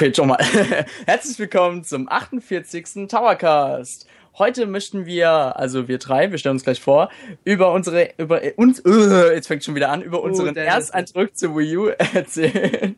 [0.00, 0.38] Okay, schon mal.
[1.06, 3.08] Herzlich willkommen zum 48.
[3.08, 4.06] Towercast.
[4.38, 7.10] Heute möchten wir, also wir drei, wir stellen uns gleich vor,
[7.42, 11.56] über unsere, über uns, uh, jetzt fängt schon wieder an, über unseren oh, Ersteindruck zu
[11.56, 12.94] Wii U erzählen.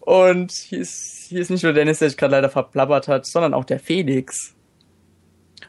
[0.00, 3.52] Und hier ist, hier ist nicht nur Dennis, der sich gerade leider verplappert hat, sondern
[3.52, 4.54] auch der Felix.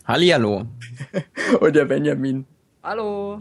[0.05, 0.67] Hallihallo.
[1.59, 2.45] Und der Benjamin.
[2.81, 3.39] Hallo.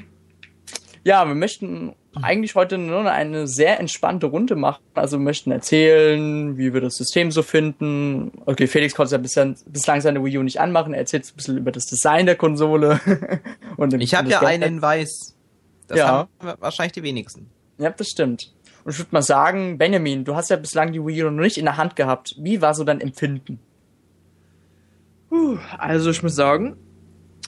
[1.04, 4.82] Ja, wir möchten eigentlich heute nur eine sehr entspannte Runde machen.
[4.94, 8.32] Also wir möchten erzählen, wie wir das System so finden.
[8.46, 10.94] Okay, Felix konnte ja bislang, bislang seine Wii U nicht anmachen.
[10.94, 13.00] Er erzählt ein bisschen über das Design der Konsole.
[13.76, 15.36] und ich habe ja einen in weiß.
[15.88, 16.08] Das ja.
[16.08, 16.28] haben
[16.60, 17.50] wahrscheinlich die wenigsten.
[17.78, 18.52] Ja, das stimmt.
[18.84, 21.58] Und ich würde mal sagen, Benjamin, du hast ja bislang die Wii U noch nicht
[21.58, 22.36] in der Hand gehabt.
[22.38, 23.58] Wie war so dein Empfinden?
[25.78, 26.76] also ich muss sagen,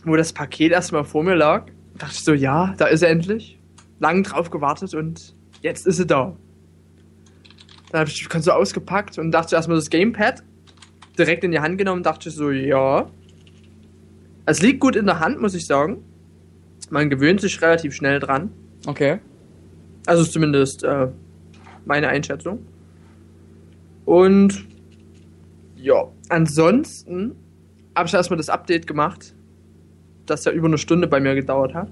[0.04, 3.58] wo das Paket erstmal vor mir lag, dachte ich so, ja, da ist er endlich.
[3.98, 6.36] Lang drauf gewartet und jetzt ist er da.
[7.90, 10.42] Dann habe ich die Konsole ausgepackt und dachte erstmal das Gamepad
[11.18, 13.10] direkt in die Hand genommen und dachte so, ja.
[14.44, 16.04] Es liegt gut in der Hand, muss ich sagen.
[16.90, 18.50] Man gewöhnt sich relativ schnell dran.
[18.86, 19.18] Okay.
[20.06, 21.08] Also zumindest äh,
[21.84, 22.64] meine Einschätzung.
[24.04, 24.66] Und
[25.76, 27.34] ja, ansonsten
[27.96, 29.34] habe ich erstmal das Update gemacht,
[30.26, 31.90] das ja über eine Stunde bei mir gedauert hat.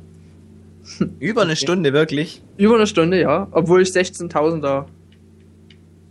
[1.19, 2.43] Über eine Stunde, wirklich?
[2.57, 3.49] Über eine Stunde, ja.
[3.53, 4.87] Obwohl ich 16.000er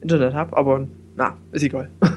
[0.02, 1.90] Internet habe, aber na, ist egal.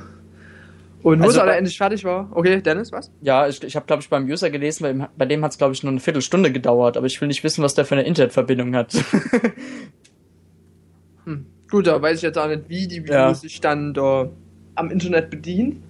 [1.03, 2.29] Und wo also, es endlich fertig war.
[2.33, 3.13] Okay, Dennis, was?
[3.21, 5.73] Ja, ich, ich habe, glaube ich, beim User gelesen, bei, bei dem hat es, glaube
[5.73, 8.75] ich, nur eine Viertelstunde gedauert, aber ich will nicht wissen, was der für eine Internetverbindung
[8.75, 8.93] hat.
[11.25, 11.47] hm.
[11.71, 13.35] Gut, da weiß ich jetzt auch nicht, wie die Videos ja.
[13.35, 14.29] sich dann da
[14.75, 15.83] am Internet bedienen.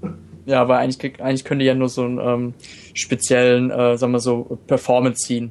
[0.45, 2.55] Ja, aber eigentlich, eigentlich könnte ja nur so einen ähm,
[2.93, 5.51] speziellen, äh, sagen wir so, Performance ziehen.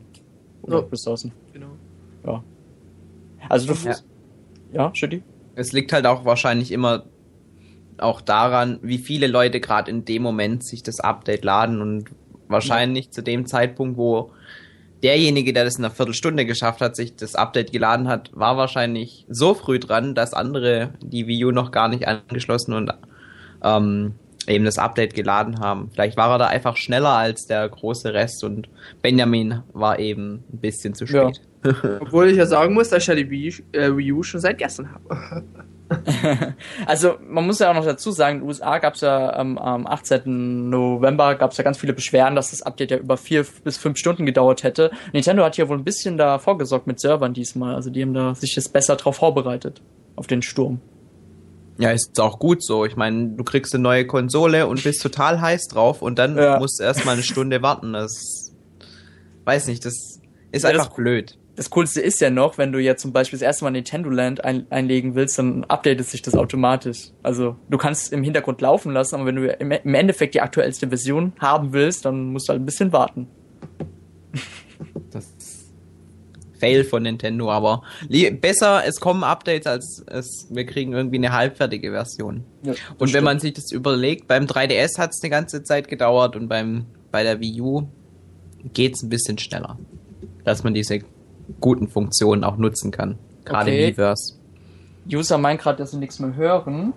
[0.65, 0.87] Oder oh.
[0.89, 1.31] Ressourcen.
[1.53, 1.77] Genau.
[2.25, 2.43] Ja.
[3.49, 3.87] Also du.
[3.87, 3.95] Ja,
[4.73, 5.23] ja Schütti?
[5.55, 7.05] Es liegt halt auch wahrscheinlich immer
[7.97, 12.09] auch daran, wie viele Leute gerade in dem Moment sich das Update laden und
[12.47, 13.11] wahrscheinlich ja.
[13.11, 14.31] zu dem Zeitpunkt, wo
[15.01, 19.25] derjenige, der das in einer Viertelstunde geschafft hat, sich das Update geladen hat, war wahrscheinlich
[19.29, 22.91] so früh dran, dass andere die Wii U noch gar nicht angeschlossen und
[23.63, 24.15] ähm,
[24.47, 25.89] eben das Update geladen haben.
[25.94, 28.69] Vielleicht war er da einfach schneller als der große Rest und
[29.01, 31.41] Benjamin war eben ein bisschen zu spät.
[31.63, 31.73] Ja.
[32.01, 34.57] Obwohl ich ja sagen muss, dass ich ja die Wii, äh, Wii U schon seit
[34.57, 35.44] gestern habe.
[36.85, 39.57] also man muss ja auch noch dazu sagen, in den USA gab es ja ähm,
[39.57, 40.69] am 18.
[40.69, 43.97] November gab es ja ganz viele Beschwerden, dass das Update ja über vier bis fünf
[43.97, 44.91] Stunden gedauert hätte.
[45.13, 47.75] Nintendo hat hier wohl ein bisschen da vorgesorgt mit Servern diesmal.
[47.75, 49.81] Also die haben da sich jetzt besser drauf vorbereitet
[50.16, 50.81] auf den Sturm.
[51.78, 52.86] Ja, ist auch gut so.
[52.86, 56.58] Ich meine, du kriegst eine neue Konsole und bist total heiß drauf und dann ja.
[56.58, 57.94] musst du erstmal eine Stunde warten.
[57.94, 58.53] Das
[59.44, 60.19] weiß nicht, das
[60.52, 61.38] ist ja, einfach das, blöd.
[61.58, 64.44] Das Coolste ist ja noch, wenn du jetzt zum Beispiel das erste Mal Nintendo Land
[64.44, 67.12] ein, einlegen willst, dann updatet sich das automatisch.
[67.24, 70.88] Also du kannst im Hintergrund laufen lassen, aber wenn du im, im Endeffekt die aktuellste
[70.88, 73.28] Version haben willst, dann musst du halt ein bisschen warten.
[76.65, 77.83] Fail von Nintendo, aber
[78.41, 82.44] besser, es kommen Updates, als es, wir kriegen irgendwie eine halbfertige Version.
[82.63, 83.23] Ja, und wenn stimmt.
[83.23, 87.23] man sich das überlegt, beim 3DS hat es eine ganze Zeit gedauert und beim, bei
[87.23, 87.88] der Wii U
[88.73, 89.77] geht es ein bisschen schneller.
[90.44, 91.00] Dass man diese
[91.59, 93.18] guten Funktionen auch nutzen kann.
[93.45, 93.79] Gerade okay.
[93.79, 94.35] im Miiverse.
[95.11, 96.94] User meint gerade, dass sie nichts mehr hören.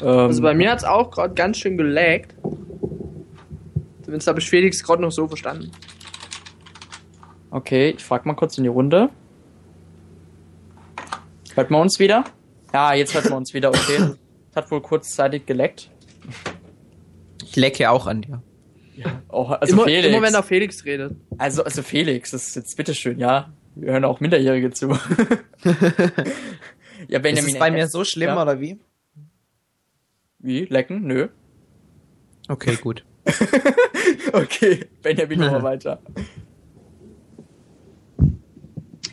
[0.00, 2.34] also bei ähm, mir hat es auch gerade ganz schön gelaggt.
[4.02, 5.70] Zumindest habe ich Felix gerade noch so verstanden.
[7.56, 9.08] Okay, ich frag mal kurz in die Runde.
[11.54, 12.24] Hört man uns wieder?
[12.74, 14.10] Ja, jetzt hört man uns wieder, okay.
[14.54, 15.90] hat wohl kurzzeitig geleckt.
[17.42, 18.42] Ich lecke auch an dir.
[18.94, 20.06] Ja, oh, also immer, Felix.
[20.06, 21.16] immer wenn er Felix redet.
[21.38, 23.50] Also, also Felix, das ist jetzt bitteschön, ja.
[23.74, 24.90] Wir hören auch Minderjährige zu.
[27.08, 27.38] ja, Benjamin.
[27.38, 28.42] Ist es bei mir so schlimm, ja.
[28.42, 28.78] oder wie?
[30.40, 30.66] Wie?
[30.66, 31.06] Lecken?
[31.06, 31.28] Nö.
[32.48, 33.06] Okay, gut.
[34.34, 36.02] okay, Benjamin, mal weiter.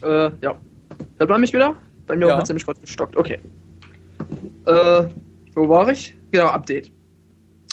[0.03, 0.55] Äh, ja.
[1.17, 1.75] Hört man mich wieder?
[2.05, 2.35] Bei mir ja.
[2.35, 3.15] hat es nämlich kurz gestockt.
[3.15, 3.39] Okay.
[4.65, 5.03] Äh,
[5.55, 6.15] wo war ich?
[6.31, 6.91] Genau, Update.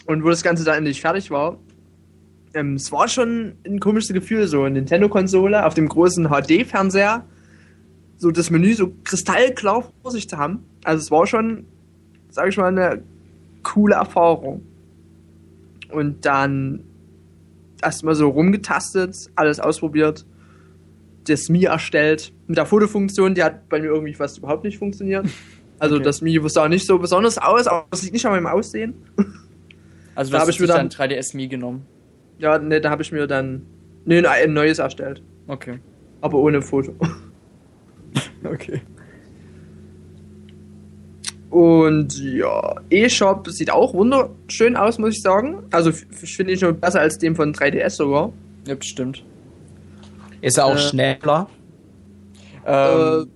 [0.06, 1.59] Und wo das Ganze dann endlich fertig war,
[2.55, 7.25] ähm, es war schon ein komisches Gefühl, so eine Nintendo-Konsole auf dem großen HD-Fernseher,
[8.17, 10.65] so das Menü so kristallklar vor sich zu haben.
[10.85, 11.67] Also es war schon,
[12.31, 13.03] sag ich mal, eine
[13.62, 14.62] coole Erfahrung.
[15.91, 16.85] Und dann
[17.82, 20.27] erstmal so rumgetastet, alles ausprobiert
[21.25, 25.26] das Mi erstellt mit der Fotofunktion, die hat bei mir irgendwie fast überhaupt nicht funktioniert.
[25.82, 26.05] Also okay.
[26.05, 28.94] das Mi sah nicht so besonders aus, aber es liegt nicht an meinem Aussehen.
[30.14, 31.87] Also da habe ich mir dann 3DS Mi genommen.
[32.37, 33.64] Ja, ne, da habe ich mir dann
[34.05, 35.22] ne, ein neues erstellt.
[35.46, 35.78] Okay.
[36.20, 36.94] Aber ohne Foto.
[38.44, 38.82] okay.
[41.49, 45.64] Und ja, eShop sieht auch wunderschön aus, muss ich sagen.
[45.70, 48.32] Also ich finde ich schon besser als dem von 3DS sogar.
[48.67, 49.25] Ja, bestimmt.
[50.40, 51.48] Ist er auch äh, schneller?
[52.66, 53.28] Ähm,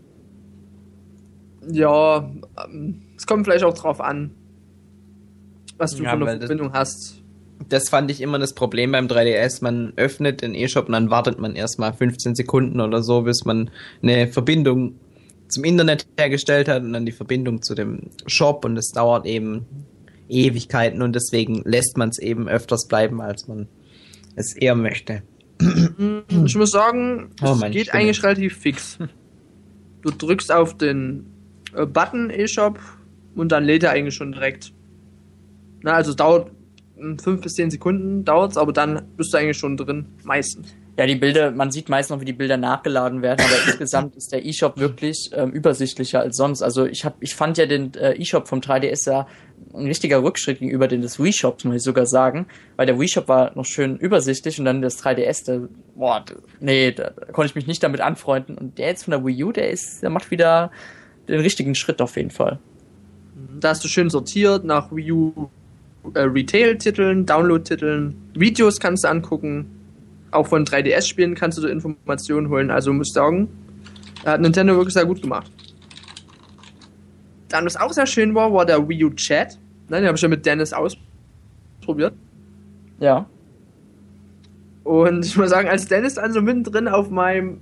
[1.69, 2.31] äh, ja,
[2.65, 4.31] ähm, es kommt vielleicht auch drauf an,
[5.79, 7.23] was du ja, für eine Verbindung das, hast.
[7.69, 9.63] Das fand ich immer das Problem beim 3DS.
[9.63, 13.71] Man öffnet den eShop und dann wartet man erstmal 15 Sekunden oder so, bis man
[14.03, 14.99] eine Verbindung
[15.49, 19.67] zum Internet hergestellt hat und dann die Verbindung zu dem Shop und es dauert eben
[20.29, 23.69] Ewigkeiten und deswegen lässt man es eben öfters bleiben, als man
[24.37, 25.23] es eher möchte.
[25.59, 28.03] Ich muss sagen, oh, es geht Stimme.
[28.03, 28.99] eigentlich relativ fix.
[30.03, 31.27] Du drückst auf den
[31.75, 32.79] äh, Button eShop
[33.35, 34.73] und dann lädt er eigentlich schon direkt.
[35.83, 36.51] Na, also dauert
[36.97, 40.75] 5 bis 10 Sekunden dauert's, aber dann bist du eigentlich schon drin, meistens.
[40.97, 44.33] Ja, die Bilder, man sieht meist noch, wie die Bilder nachgeladen werden, aber insgesamt ist
[44.33, 46.63] der eShop wirklich ähm, übersichtlicher als sonst.
[46.63, 49.27] Also ich hab, ich fand ja den äh, eShop vom 3DS ja
[49.73, 52.47] ein richtiger Rückschritt gegenüber den des Wii Shops, muss ich sogar sagen,
[52.77, 56.25] weil der Wii Shop war noch schön übersichtlich und dann das 3DS, der, boah,
[56.61, 59.53] nee, da konnte ich mich nicht damit anfreunden und der jetzt von der Wii U,
[59.53, 60.71] der ist, der macht wieder
[61.29, 62.61] den richtigen Schritt auf jeden Fall.
[63.59, 65.51] Da hast du schön sortiert nach Wii U
[66.15, 69.67] äh, Retail-Titeln, Download-Titeln, Videos kannst du angucken,
[70.35, 72.71] auch von 3DS-Spielen kannst du Informationen holen.
[72.71, 73.49] Also muss ich sagen,
[74.25, 75.51] hat Nintendo wirklich sehr gut gemacht.
[77.49, 79.59] Dann, was auch sehr schön war, war der Wii U Chat.
[79.89, 82.15] Ne, den habe ich ja mit Dennis ausprobiert.
[82.99, 83.27] Ja.
[84.83, 87.61] Und ich muss sagen, als Dennis dann so mittendrin auf meinem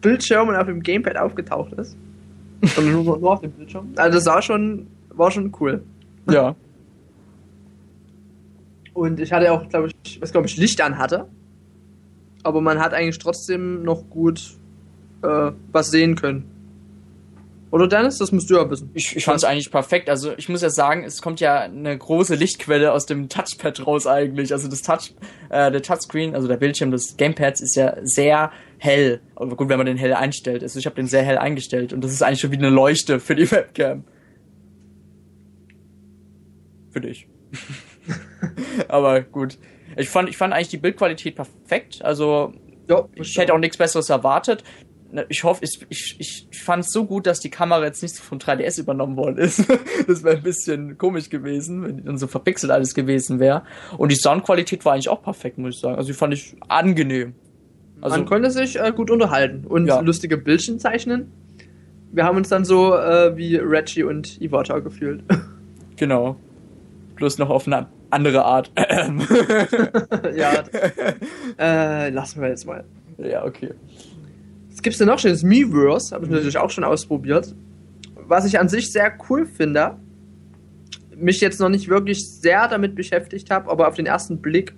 [0.00, 1.96] Bildschirm und auf dem Gamepad aufgetaucht ist,
[2.76, 5.82] und nur, nur auf dem Bildschirm, also das war schon, war schon cool.
[6.30, 6.54] Ja.
[8.94, 11.28] Und ich hatte auch, glaube ich, was glaube ich, Licht an hatte
[12.46, 14.56] aber man hat eigentlich trotzdem noch gut
[15.22, 16.50] äh, was sehen können.
[17.72, 18.90] Oder Dennis, das musst du ja wissen.
[18.94, 20.08] Ich, ich fand es eigentlich perfekt.
[20.08, 24.06] Also ich muss ja sagen, es kommt ja eine große Lichtquelle aus dem Touchpad raus
[24.06, 24.52] eigentlich.
[24.52, 25.12] Also das Touch,
[25.50, 29.20] äh, der Touchscreen, also der Bildschirm des Gamepads ist ja sehr hell.
[29.34, 30.62] Aber gut, wenn man den hell einstellt.
[30.62, 33.18] Also ich habe den sehr hell eingestellt und das ist eigentlich schon wie eine Leuchte
[33.18, 34.04] für die Webcam.
[36.92, 37.26] Für dich.
[38.88, 39.58] Aber gut.
[39.96, 42.04] Ich fand, ich fand eigentlich die Bildqualität perfekt.
[42.04, 42.52] Also
[42.88, 44.62] ja, ich hätte auch nichts Besseres erwartet.
[45.28, 46.16] Ich hoffe, ich, ich,
[46.50, 49.64] ich fand es so gut, dass die Kamera jetzt nicht vom 3DS übernommen worden ist.
[50.06, 53.62] das wäre ein bisschen komisch gewesen, wenn die dann so verpixelt alles gewesen wäre.
[53.96, 55.96] Und die Soundqualität war eigentlich auch perfekt, muss ich sagen.
[55.96, 57.34] Also die fand ich angenehm.
[58.00, 60.00] Also, Man konnte sich äh, gut unterhalten und ja.
[60.00, 61.32] lustige Bildchen zeichnen.
[62.12, 65.22] Wir haben uns dann so äh, wie Reggie und Iwata gefühlt.
[65.98, 66.36] Genau.
[67.16, 68.70] Bloß noch auf einer andere Art.
[70.36, 70.64] ja.
[71.58, 72.84] äh, lassen wir jetzt mal.
[73.18, 73.70] Ja, okay.
[74.70, 75.42] Was gibt's denn noch schönes?
[75.42, 77.54] Miiverse, habe ich natürlich auch schon ausprobiert.
[78.28, 79.96] Was ich an sich sehr cool finde,
[81.16, 84.74] mich jetzt noch nicht wirklich sehr damit beschäftigt habe, aber auf den ersten Blick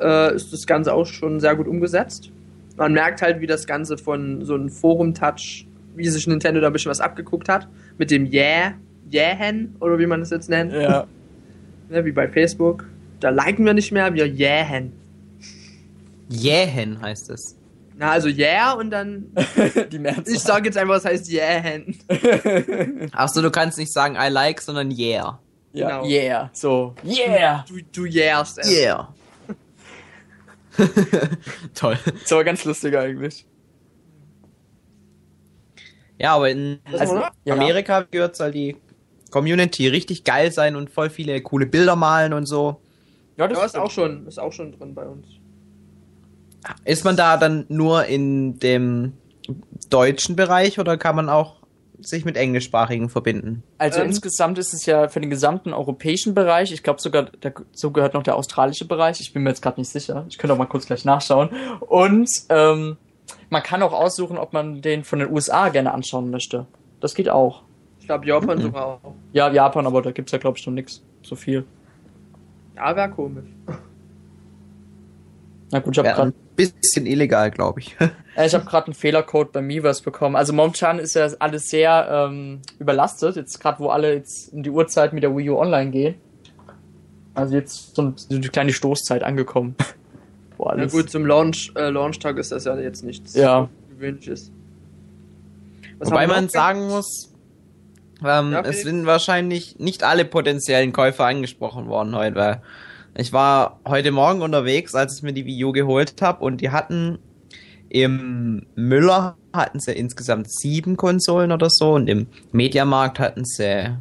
[0.00, 2.30] äh, ist das Ganze auch schon sehr gut umgesetzt.
[2.76, 5.66] Man merkt halt, wie das Ganze von so einem Forum-Touch,
[5.96, 7.66] wie sich Nintendo da ein bisschen was abgeguckt hat,
[7.98, 8.74] mit dem Yeah,
[9.12, 10.72] Yeah-Hen, oder wie man das jetzt nennt.
[10.72, 11.08] Ja
[11.88, 12.86] ne, wie bei Facebook.
[13.20, 14.92] Da liken wir nicht mehr, wir jähen.
[16.28, 17.56] Jähen heißt es.
[17.96, 19.26] Na, also yeah und dann.
[19.92, 20.34] Die Mehrzahl.
[20.34, 21.96] Ich sage jetzt einfach, was heißt jähen.
[23.12, 25.38] Achso, du kannst nicht sagen I like, sondern yeah.
[25.72, 26.08] Ja, genau.
[26.08, 26.50] yeah.
[26.52, 27.64] So, yeah.
[27.68, 28.60] Du, du yeahst.
[28.64, 29.12] Yeah.
[31.74, 31.98] Toll.
[32.04, 33.44] Das war ganz lustig eigentlich.
[36.18, 38.76] Ja, aber in also, Amerika gehört es halt die
[39.34, 42.80] Community richtig geil sein und voll viele coole Bilder malen und so.
[43.36, 45.26] Ja, das ja, ist auch schon, ist auch schon drin bei uns.
[46.84, 49.14] Ist man da dann nur in dem
[49.90, 51.56] deutschen Bereich oder kann man auch
[51.98, 53.64] sich mit englischsprachigen verbinden?
[53.78, 57.26] Also ähm, insgesamt ist es ja für den gesamten europäischen Bereich, ich glaube sogar,
[57.72, 60.54] so gehört noch der australische Bereich, ich bin mir jetzt gerade nicht sicher, ich könnte
[60.54, 61.48] auch mal kurz gleich nachschauen.
[61.80, 62.98] Und ähm,
[63.50, 66.66] man kann auch aussuchen, ob man den von den USA gerne anschauen möchte.
[67.00, 67.64] Das geht auch.
[68.04, 68.62] Ich glaube Japan mhm.
[68.64, 69.14] sogar auch.
[69.32, 71.02] Ja, Japan, aber da gibt es ja, glaube ich, noch nichts.
[71.22, 71.64] So viel.
[72.76, 73.46] Ja, wäre komisch.
[75.70, 76.30] Na gut, ich habe gerade.
[76.32, 77.96] Ein bisschen illegal, glaube ich.
[78.44, 80.36] ich habe gerade einen Fehlercode bei Miiverse bekommen.
[80.36, 83.36] Also momentan ist ja alles sehr ähm, überlastet.
[83.36, 86.16] Jetzt gerade, wo alle jetzt in die Uhrzeit mit der Wii U online gehen.
[87.32, 89.76] Also jetzt so die kleine Stoßzeit angekommen.
[90.58, 90.92] Boah, alles.
[90.92, 93.70] Na gut, zum Launch, äh, Launchtag ist das ja jetzt nichts ja.
[93.88, 94.52] gewöhnliches.
[95.98, 97.33] Was Wobei man sagen muss,
[98.22, 102.62] ähm, ja, es sind wahrscheinlich nicht alle potenziellen Käufer angesprochen worden heute, weil
[103.16, 106.70] ich war heute Morgen unterwegs, als ich mir die Wii U geholt habe und die
[106.70, 107.18] hatten
[107.88, 113.96] im Müller hatten sie insgesamt sieben Konsolen oder so und im Mediamarkt hatten sie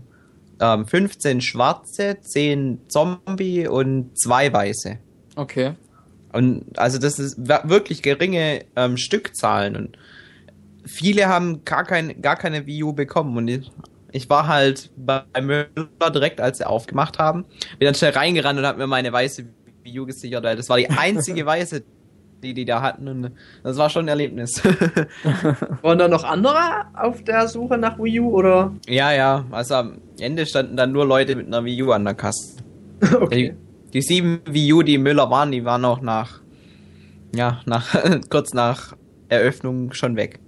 [0.60, 4.98] ähm, 15 schwarze, 10 Zombie und 2 weiße.
[5.36, 5.74] Okay.
[6.32, 9.98] Und also das ist wirklich geringe ähm, Stückzahlen und
[10.86, 13.72] viele haben gar, kein, gar keine Wii U bekommen und
[14.14, 15.68] ich, war halt bei Müller
[16.14, 17.46] direkt, als sie aufgemacht haben,
[17.80, 19.46] bin dann schnell reingerannt und hab mir meine weiße
[19.84, 21.84] Wii U gesichert, weil das war die einzige weiße,
[22.44, 23.32] die die da hatten und
[23.64, 24.62] das war schon ein Erlebnis.
[25.82, 28.74] Waren da noch andere auf der Suche nach Wii U oder?
[28.88, 32.14] Ja, ja, also am Ende standen dann nur Leute mit einer Wii U an der
[32.14, 32.58] Kasse.
[33.20, 33.56] okay.
[33.92, 36.42] Die, die sieben Wii U, die Müller waren, die waren auch nach,
[37.36, 37.96] ja, nach,
[38.30, 38.96] kurz nach
[39.30, 40.40] Eröffnung schon weg.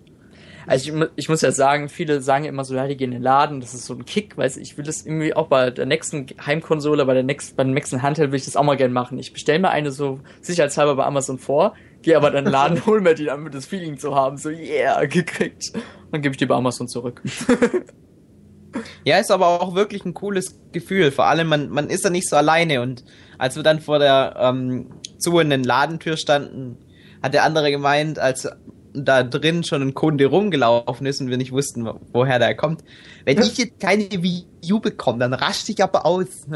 [0.67, 3.23] Also ich, ich muss ja sagen, viele sagen immer so, ja, die gehen in den
[3.23, 6.27] Laden, das ist so ein Kick, weiß ich will das irgendwie auch bei der nächsten
[6.45, 9.19] Heimkonsole, bei der nächsten, beim nächsten Handheld will ich das auch mal gerne machen.
[9.19, 12.85] Ich bestelle mir eine so sicherheitshalber bei Amazon vor, gehe aber dann in den Laden,
[12.85, 15.73] hol mir die, damit das Feeling zu haben, so yeah, gekriegt.
[16.11, 17.21] Dann gebe ich die bei Amazon zurück.
[19.03, 21.11] ja, ist aber auch wirklich ein cooles Gefühl.
[21.11, 23.03] Vor allem, man, man ist da nicht so alleine und
[23.37, 26.77] als wir dann vor der ähm, zu in den Ladentür standen,
[27.21, 28.47] hat der andere gemeint, als
[28.95, 32.83] da drin schon ein Kunde rumgelaufen ist und wir nicht wussten, woher der kommt.
[33.25, 36.27] Wenn ich jetzt keine Wii U bekomme, dann rasch dich aber aus.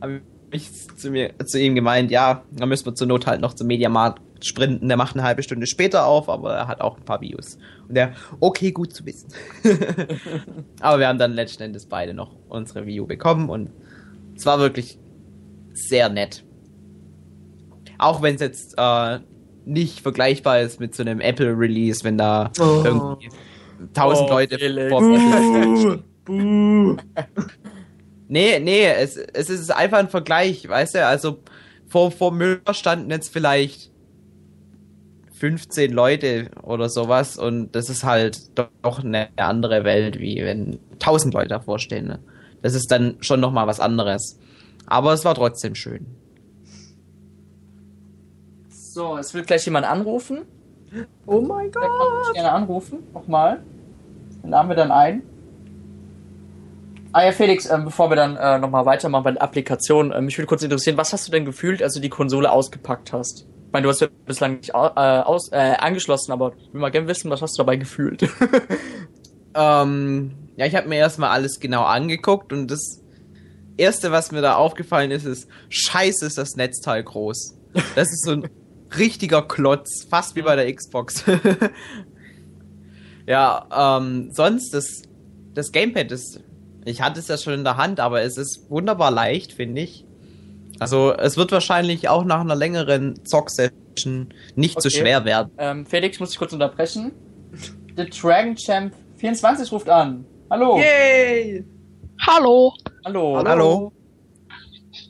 [0.00, 3.54] Habe ich zu, mir, zu ihm gemeint, ja, dann müssen wir zur Not halt noch
[3.54, 4.88] zum Mediamarkt sprinten.
[4.88, 7.58] Der macht eine halbe Stunde später auf, aber er hat auch ein paar Views.
[7.88, 9.28] Und der, okay, gut zu wissen.
[10.80, 13.70] aber wir haben dann letzten Endes beide noch unsere Wii U bekommen und
[14.36, 14.98] es war wirklich
[15.72, 16.44] sehr nett.
[17.98, 19.18] Auch wenn es jetzt äh,
[19.68, 22.82] nicht vergleichbar ist mit so einem Apple-Release, wenn da oh.
[22.84, 23.28] irgendwie
[23.94, 25.98] tausend oh, Leute vor Buh.
[26.24, 26.96] Buh.
[28.28, 31.38] Nee, nee, es, es ist einfach ein Vergleich, weißt du, also
[31.86, 33.90] vor, vor Müller standen jetzt vielleicht
[35.32, 41.32] 15 Leute oder sowas und das ist halt doch eine andere Welt, wie wenn 1000
[41.32, 42.06] Leute davor stehen.
[42.08, 42.18] Ne?
[42.60, 44.38] Das ist dann schon nochmal was anderes.
[44.86, 46.06] Aber es war trotzdem schön.
[48.98, 50.44] So, es will gleich jemand anrufen.
[51.24, 51.84] Oh mein Gott.
[52.26, 52.98] Ich gerne anrufen.
[53.14, 53.62] Nochmal.
[54.42, 55.22] Den laden wir dann ein.
[57.12, 60.36] Ah ja, Felix, äh, bevor wir dann äh, nochmal weitermachen bei der Applikation, äh, mich
[60.36, 63.46] würde kurz interessieren, was hast du denn gefühlt, als du die Konsole ausgepackt hast?
[63.66, 66.90] Ich meine, du hast ja bislang nicht äh, aus, äh, angeschlossen, aber ich will mal
[66.90, 68.22] gerne wissen, was hast du dabei gefühlt?
[69.54, 73.00] ähm, ja, ich habe mir erstmal alles genau angeguckt und das
[73.76, 77.54] erste, was mir da aufgefallen ist, ist, scheiße ist das Netzteil groß.
[77.94, 78.48] Das ist so ein
[78.96, 81.24] richtiger Klotz, fast wie bei der Xbox.
[83.26, 85.02] ja, ähm, sonst das,
[85.54, 86.40] das Gamepad ist,
[86.84, 90.04] ich hatte es ja schon in der Hand, aber es ist wunderbar leicht, finde ich.
[90.78, 94.88] Also es wird wahrscheinlich auch nach einer längeren Zock-Session nicht okay.
[94.88, 95.50] so schwer werden.
[95.58, 97.12] Ähm, Felix, muss ich kurz unterbrechen.
[97.96, 100.24] The Dragon Champ 24 ruft an.
[100.50, 100.78] Hallo.
[100.78, 101.64] Yay!
[102.20, 102.72] Hallo.
[103.04, 103.36] Hallo.
[103.36, 103.48] Hallo.
[103.48, 103.92] Hallo.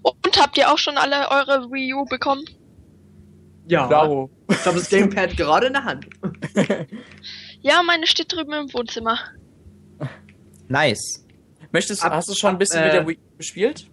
[0.03, 2.45] Und habt ihr auch schon alle eure Wii U bekommen?
[3.69, 3.87] Ja.
[3.87, 4.31] Bravo.
[4.49, 6.07] Ich habe das Gamepad gerade in der Hand.
[7.61, 9.19] ja, meine steht drüben im Wohnzimmer.
[10.69, 11.25] Nice.
[11.71, 13.91] Möchtest, ab, hast du schon ein bisschen ab, äh, Wii gespielt?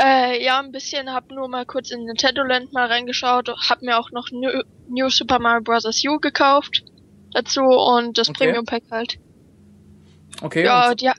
[0.00, 1.12] Äh, ja, ein bisschen.
[1.12, 3.50] Hab nur mal kurz in Nintendo Land mal reingeschaut.
[3.68, 5.84] Hab mir auch noch New, New Super Mario Bros.
[6.06, 6.82] U gekauft
[7.32, 8.46] dazu und das okay.
[8.46, 9.18] Premium Pack halt.
[10.40, 10.64] Okay.
[10.64, 11.10] Ja, die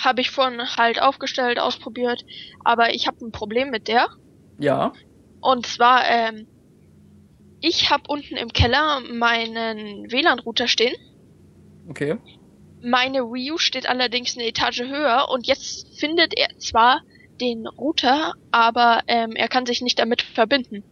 [0.00, 2.24] habe ich vorhin halt aufgestellt, ausprobiert.
[2.64, 4.08] Aber ich habe ein Problem mit der.
[4.58, 4.92] Ja.
[5.40, 6.46] Und zwar, ähm,
[7.60, 10.94] ich habe unten im Keller meinen WLAN-Router stehen.
[11.88, 12.16] Okay.
[12.82, 17.02] Meine Wii U steht allerdings eine Etage höher und jetzt findet er zwar
[17.40, 20.82] den Router, aber ähm, er kann sich nicht damit verbinden.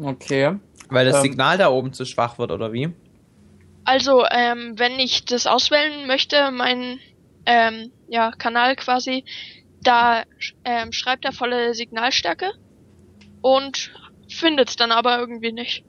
[0.00, 0.56] Okay.
[0.88, 2.90] Weil das ähm, Signal da oben zu schwach wird, oder wie?
[3.84, 6.98] Also, ähm, wenn ich das auswählen möchte, mein
[7.46, 9.24] ähm, ja, Kanal quasi,
[9.82, 10.24] da
[10.64, 12.52] ähm, schreibt er volle Signalstärke
[13.40, 13.92] und
[14.36, 15.84] findet es dann aber irgendwie nicht.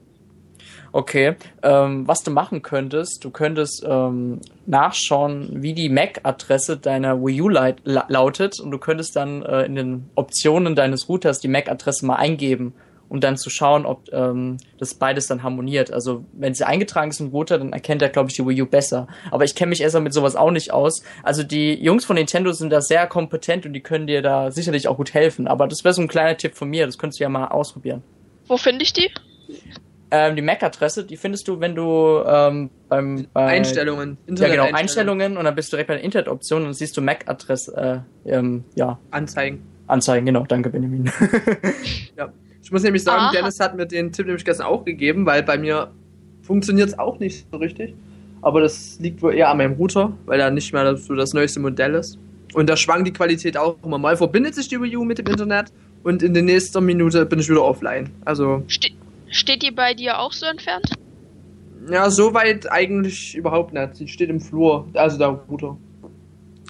[0.90, 7.42] Okay, ähm, was du machen könntest, du könntest ähm, nachschauen, wie die MAC-Adresse deiner Wii
[7.42, 12.06] U la lautet und du könntest dann äh, in den Optionen deines Routers die MAC-Adresse
[12.06, 12.72] mal eingeben
[13.10, 15.92] und dann zu schauen, ob ähm, das beides dann harmoniert.
[15.92, 18.66] Also wenn sie eingetragen ist im Router, dann erkennt er, glaube ich, die Wii U
[18.66, 19.08] besser.
[19.30, 21.02] Aber ich kenne mich erstmal mit sowas auch nicht aus.
[21.22, 24.88] Also die Jungs von Nintendo sind da sehr kompetent und die können dir da sicherlich
[24.88, 25.48] auch gut helfen.
[25.48, 28.02] Aber das wäre so ein kleiner Tipp von mir, das könntest du ja mal ausprobieren.
[28.48, 29.10] Wo finde ich die?
[30.10, 34.76] Ähm, die MAC-Adresse, die findest du, wenn du ähm, beim bei, Einstellungen, Internet ja genau
[34.76, 38.64] Einstellungen und dann bist du direkt bei der Internet-Option und siehst du MAC-Adresse, äh, ähm,
[38.74, 38.98] ja.
[39.10, 39.62] Anzeigen.
[39.86, 41.10] Anzeigen, genau, danke Benjamin.
[42.16, 42.32] ja.
[42.62, 43.32] Ich muss nämlich sagen, Aha.
[43.32, 45.90] Dennis hat mir den Tipp nämlich gestern auch gegeben, weil bei mir
[46.42, 47.94] funktioniert es auch nicht so richtig.
[48.40, 51.60] Aber das liegt wohl eher an meinem Router, weil er nicht mehr so das neueste
[51.60, 52.18] Modell ist.
[52.54, 54.16] Und da schwankt die Qualität auch immer mal.
[54.16, 57.48] Verbindet sich die Wii U mit dem Internet und in der nächsten Minute bin ich
[57.48, 58.10] wieder offline.
[58.24, 58.62] Also.
[58.68, 58.90] Ste
[59.30, 60.90] steht die bei dir auch so entfernt?
[61.90, 63.96] Ja, so weit eigentlich überhaupt nicht.
[63.96, 65.76] Sie steht im Flur, also der Router.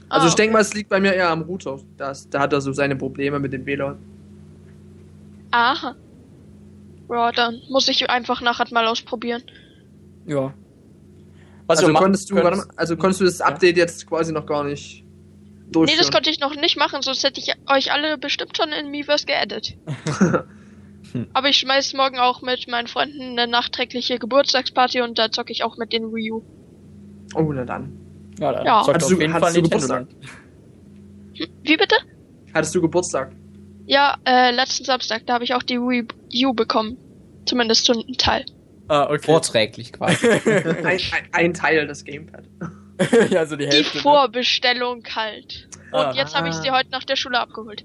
[0.09, 1.79] Also Ah, ich denke mal, es liegt bei mir eher am Router.
[1.97, 3.99] Das, da hat er so seine Probleme mit dem WLAN.
[5.51, 5.95] Aha.
[7.11, 9.43] Ja, dann muss ich einfach nachher mal ausprobieren.
[10.27, 10.53] Ja.
[11.67, 13.47] Was also konntest du, mal, also konntest du das Ja.
[13.47, 15.05] Update jetzt quasi noch gar nicht
[15.69, 15.99] Nee, durchführen?
[16.01, 19.27] das konnte ich noch nicht machen, sonst hätte ich euch alle bestimmt schon in Miiverse
[19.27, 19.75] geaddet.
[21.33, 25.65] Aber ich schmeiß morgen auch mit meinen Freunden eine nachträgliche Geburtstagsparty und da zocke ich
[25.65, 26.43] auch mit den Wii U.
[27.35, 27.93] oh, na dann.
[28.39, 28.83] Ja, dann Ja.
[28.83, 29.99] zockt Hattest auf du- jeden hattest Fall du Geburtstag?
[30.01, 31.49] Land.
[31.63, 31.97] Wie bitte?
[32.55, 33.33] Hattest du Geburtstag?
[33.87, 36.99] Ja, äh, letzten Samstag, da habe ich auch die Wii U bekommen.
[37.47, 38.45] Zumindest zu einem Teil.
[38.89, 39.19] Ah, okay.
[39.23, 40.29] Vorträglich quasi.
[40.47, 41.01] ein, ein,
[41.33, 42.45] ein Teil des Gamepad.
[43.31, 43.99] ja, so die Die Hälfte.
[43.99, 44.03] ne?
[44.03, 45.69] Vorbestellung halt.
[45.93, 46.13] Und Ah.
[46.15, 47.85] jetzt habe ich sie heute nach der Schule abgeholt.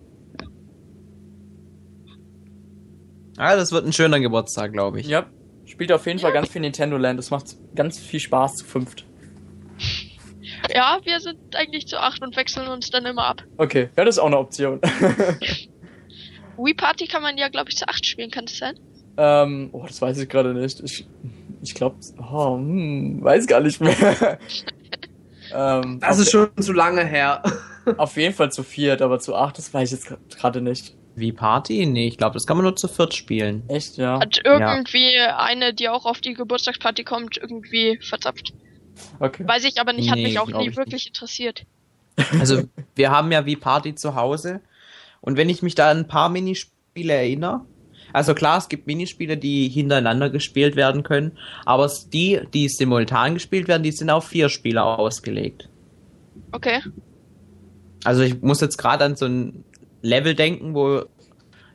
[3.38, 5.08] ah, das wird ein schöner Geburtstag, glaube ich.
[5.08, 5.26] Ja,
[5.66, 7.18] spielt auf jeden Fall ganz viel Nintendo Land.
[7.20, 9.06] Das macht ganz viel Spaß zu fünft.
[10.74, 13.44] Ja, wir sind eigentlich zu acht und wechseln uns dann immer ab.
[13.58, 14.80] Okay, ja, das ist auch eine Option.
[16.58, 18.80] Wii Party kann man ja, glaube ich, zu acht spielen, kann das sein?
[19.18, 20.80] ähm, oh, das weiß ich gerade nicht.
[20.82, 21.06] Ich,
[21.62, 24.40] ich glaube, oh, hm, weiß gar nicht mehr.
[25.54, 27.44] ähm, Das ist schon zu lange her.
[27.98, 30.96] auf jeden Fall zu viert, aber zu acht, das weiß ich jetzt gerade nicht.
[31.16, 31.86] Wie Party?
[31.86, 33.64] Nee, ich glaube, das kann man nur zu viert spielen.
[33.68, 34.20] Echt, ja.
[34.20, 38.54] Hat irgendwie eine, die auch auf die Geburtstagsparty kommt, irgendwie verzapft.
[39.20, 39.48] Okay.
[39.48, 41.66] Weiß ich aber nicht, hat Nee, mich auch nie ich wirklich interessiert.
[42.40, 42.64] Also,
[42.96, 44.62] wir haben ja wie Party zu Hause.
[45.22, 47.62] Und wenn ich mich da an ein paar Minispiele erinnere,
[48.14, 51.34] also klar, es gibt Minispiele, die hintereinander gespielt werden können,
[51.66, 55.68] aber die, die simultan gespielt werden, die sind auf vier Spieler ausgelegt.
[56.52, 56.80] Okay.
[58.04, 59.64] Also ich muss jetzt gerade an so ein
[60.02, 61.04] Level denken, wo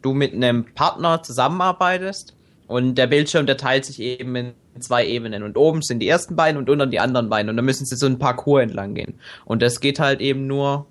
[0.03, 2.37] du mit einem Partner zusammenarbeitest
[2.69, 6.37] und der Bildschirm, der teilt sich eben in zwei Ebenen und oben sind die ersten
[6.37, 9.19] beiden und unten die anderen beiden und dann müssen sie so ein Parcours entlang gehen.
[9.45, 10.87] Und das geht halt eben nur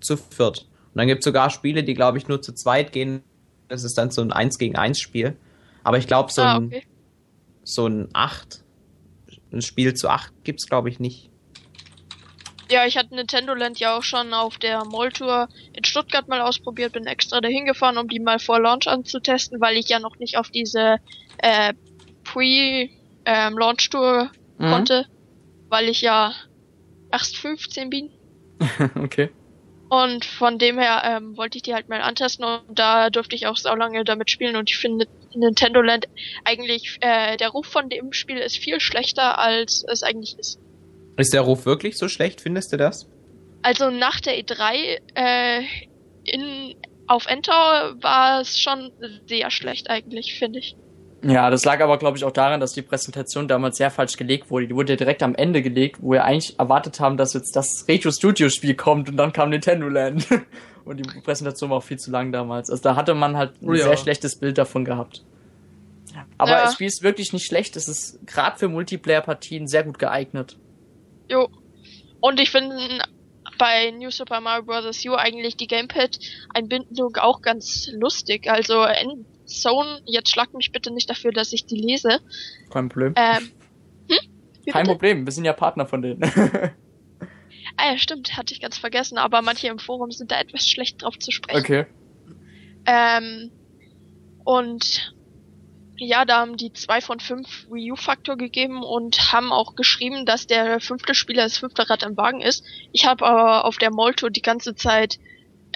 [0.00, 0.66] zu viert.
[0.92, 3.22] Und dann gibt es sogar Spiele, die glaube ich nur zu zweit gehen.
[3.70, 5.38] Das ist dann so ein 1 gegen 1 Spiel.
[5.82, 6.82] Aber ich glaube, so, ah, ein, okay.
[7.64, 8.62] so ein 8,
[9.52, 11.30] ein Spiel zu 8 gibt's glaube ich nicht.
[12.70, 16.92] Ja, ich hatte Nintendo Land ja auch schon auf der Mall-Tour in Stuttgart mal ausprobiert,
[16.92, 20.36] bin extra dahin gefahren, um die mal vor Launch anzutesten, weil ich ja noch nicht
[20.36, 20.98] auf diese
[21.38, 21.72] äh,
[22.22, 24.30] Pre-Launch-Tour
[24.60, 24.70] Mhm.
[24.70, 25.06] konnte,
[25.70, 26.34] weil ich ja
[27.10, 28.10] erst 15 bin.
[29.02, 29.30] okay.
[29.90, 33.48] Und von dem her ähm, wollte ich die halt mal antesten und da durfte ich
[33.48, 36.06] auch sau lange damit spielen und ich finde Nintendo Land
[36.44, 40.60] eigentlich, äh, der Ruf von dem Spiel ist viel schlechter als es eigentlich ist.
[41.16, 43.08] Ist der Ruf wirklich so schlecht, findest du das?
[43.62, 45.62] Also nach der E3 äh,
[46.22, 46.76] in,
[47.08, 48.92] auf Enter war es schon
[49.26, 50.76] sehr schlecht eigentlich, finde ich.
[51.22, 54.50] Ja, das lag aber, glaube ich, auch daran, dass die Präsentation damals sehr falsch gelegt
[54.50, 54.68] wurde.
[54.68, 57.84] Die wurde ja direkt am Ende gelegt, wo wir eigentlich erwartet haben, dass jetzt das
[57.88, 60.26] Retro Studio Spiel kommt und dann kam Nintendo Land.
[60.86, 62.70] Und die Präsentation war auch viel zu lang damals.
[62.70, 63.84] Also da hatte man halt ein Oh ja.
[63.84, 65.22] sehr schlechtes Bild davon gehabt.
[66.38, 66.62] Aber Ja.
[66.64, 67.76] das Spiel ist wirklich nicht schlecht.
[67.76, 70.56] Es ist gerade für Multiplayer-Partien sehr gut geeignet.
[71.28, 71.48] Jo.
[72.20, 72.76] Und ich finde
[73.58, 75.04] bei New Super Mario Bros.
[75.04, 78.50] U eigentlich die Gamepad-Einbindung auch ganz lustig.
[78.50, 78.82] Also
[79.50, 82.20] Endzone, jetzt schlag mich bitte nicht dafür, dass ich die lese.
[82.70, 83.14] Kein Problem.
[83.16, 83.50] Ähm,
[84.08, 84.72] hm?
[84.72, 84.86] Kein?
[84.86, 86.22] Problem, wir sind ja Partner von denen.
[87.76, 91.02] Ah ja, stimmt, hatte ich ganz vergessen, aber manche im Forum sind da etwas schlecht
[91.02, 91.60] drauf zu sprechen.
[91.60, 91.86] okay.
[92.84, 93.50] Ähm,
[94.44, 95.14] und
[95.96, 100.46] ja, da haben die zwei von fünf Wii U-Faktor gegeben und haben auch geschrieben, dass
[100.46, 102.64] der fünfte Spieler das fünfte Rad im Wagen ist.
[102.92, 105.18] Ich habe aber auf der Molto die ganze Zeit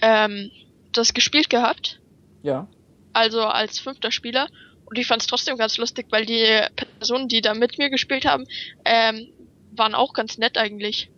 [0.02, 0.50] ähm,
[0.92, 2.00] das gespielt gehabt,
[2.42, 2.68] Ja.
[3.14, 4.48] Also als fünfter Spieler.
[4.84, 6.60] Und ich fand es trotzdem ganz lustig, weil die
[6.98, 8.44] Personen, die da mit mir gespielt haben,
[8.84, 9.28] ähm,
[9.72, 11.10] waren auch ganz nett eigentlich.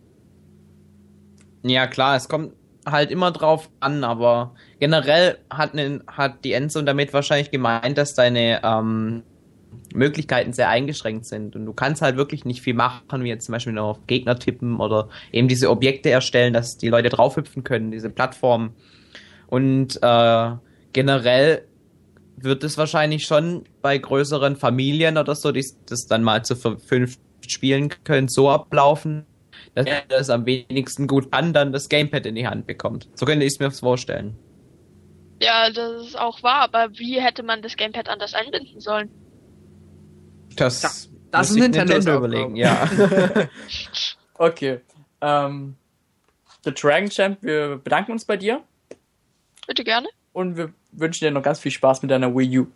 [1.63, 2.53] Ja, klar, es kommt
[2.87, 8.15] halt immer drauf an, aber generell hat, ne, hat die Endzone damit wahrscheinlich gemeint, dass
[8.15, 9.25] deine ähm,
[9.93, 13.53] Möglichkeiten sehr eingeschränkt sind und du kannst halt wirklich nicht viel machen, wie jetzt zum
[13.53, 17.91] Beispiel noch auf Gegner tippen oder eben diese Objekte erstellen, dass die Leute draufhüpfen können,
[17.91, 18.75] diese Plattformen.
[19.49, 20.51] Und äh,
[20.93, 21.67] generell
[22.37, 27.19] wird es wahrscheinlich schon bei größeren Familien oder so, die das dann mal zu fünf
[27.47, 29.27] spielen können, so ablaufen,
[29.75, 33.09] dass er das am wenigsten gut kann, dann das Gamepad in die Hand bekommt.
[33.15, 34.37] So könnte ich es mir vorstellen.
[35.41, 39.11] Ja, das ist auch wahr, aber wie hätte man das Gamepad anders einbinden sollen?
[40.57, 40.91] Das, Ja,
[41.31, 42.89] Das ist Nintendo, Nintendo überlegen, ja.
[44.39, 44.81] okay.
[45.21, 45.77] Ähm,
[46.65, 48.63] The Dragon Champ, wir bedanken uns bei dir.
[49.67, 50.09] Bitte gerne.
[50.33, 52.67] Und wir wünschen dir noch ganz viel Spaß mit deiner Wii U.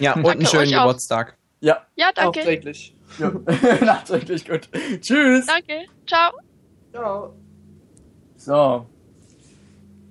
[0.00, 1.36] Ja, und einen schönen Geburtstag.
[1.60, 1.86] Ja.
[1.96, 2.40] Ja, danke.
[2.40, 2.94] Nachträglich.
[3.18, 3.30] Ja.
[3.84, 4.68] Nachträglich, gut.
[5.00, 5.46] Tschüss.
[5.46, 5.86] Danke.
[6.06, 6.32] Ciao.
[6.92, 7.34] Ciao.
[8.36, 8.86] So.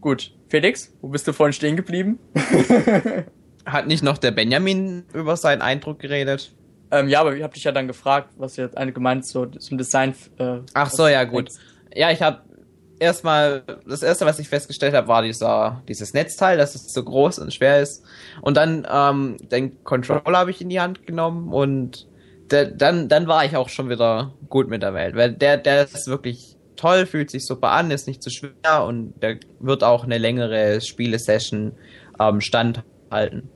[0.02, 0.32] Gut.
[0.50, 2.20] Felix, wo bist du vorhin stehen geblieben?
[3.66, 6.54] Hat nicht noch der Benjamin über seinen Eindruck geredet?
[6.92, 9.78] Ähm, ja, aber ich habe dich ja dann gefragt, was jetzt eine gemeint so zum
[9.78, 10.14] Design.
[10.38, 11.50] Äh, Ach so, ja gut.
[11.94, 12.42] Ja, ich habe
[13.00, 17.40] erstmal das erste, was ich festgestellt habe, war dieser dieses Netzteil, dass es so groß
[17.40, 18.04] und schwer ist.
[18.42, 22.08] Und dann ähm, den Controller habe ich in die Hand genommen und
[22.52, 25.84] der, dann dann war ich auch schon wieder gut mit der Welt, weil der der
[25.84, 30.04] ist wirklich toll, fühlt sich super an, ist nicht zu schwer und der wird auch
[30.04, 31.74] eine längere Spielesession
[32.20, 33.50] ähm, standhalten.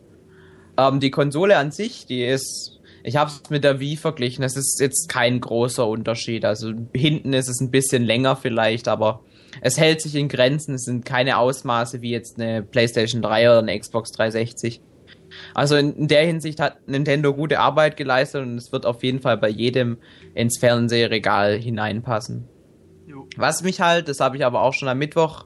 [0.77, 4.43] Ähm, die Konsole an sich, die ist ich habe es mit der Wii verglichen.
[4.43, 6.43] Es ist jetzt kein großer Unterschied.
[6.43, 9.21] Also hinten ist es ein bisschen länger vielleicht, aber
[9.61, 10.75] es hält sich in Grenzen.
[10.75, 14.81] Es sind keine Ausmaße wie jetzt eine PlayStation 3 oder eine Xbox 360.
[15.53, 19.37] Also in, der Hinsicht hat Nintendo gute Arbeit geleistet und es wird auf jeden Fall
[19.37, 19.97] bei jedem
[20.33, 22.47] ins Fernsehregal hineinpassen.
[23.07, 23.27] Jo.
[23.35, 25.45] Was mich halt, das habe ich aber auch schon am Mittwoch,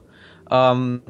[0.50, 1.02] ähm,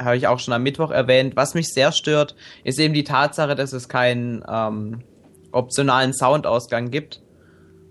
[0.00, 3.54] habe ich auch schon am Mittwoch erwähnt, was mich sehr stört, ist eben die Tatsache,
[3.54, 5.02] dass es kein ähm,
[5.50, 7.22] optionalen Soundausgang gibt,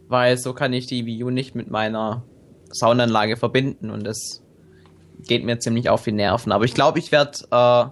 [0.07, 2.23] weil so kann ich die Wii U nicht mit meiner
[2.73, 4.43] Soundanlage verbinden und das
[5.27, 6.51] geht mir ziemlich auf die Nerven.
[6.51, 7.85] Aber ich glaube, ich werde äh,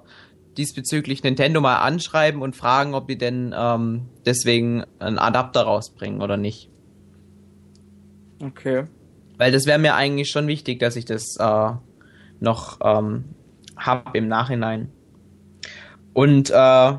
[0.58, 6.38] diesbezüglich Nintendo mal anschreiben und fragen, ob die denn ähm, deswegen einen Adapter rausbringen oder
[6.38, 6.70] nicht.
[8.42, 8.86] Okay.
[9.38, 11.72] Weil das wäre mir eigentlich schon wichtig, dass ich das äh,
[12.40, 13.26] noch ähm,
[13.76, 14.92] habe im Nachhinein.
[16.14, 16.94] Und äh,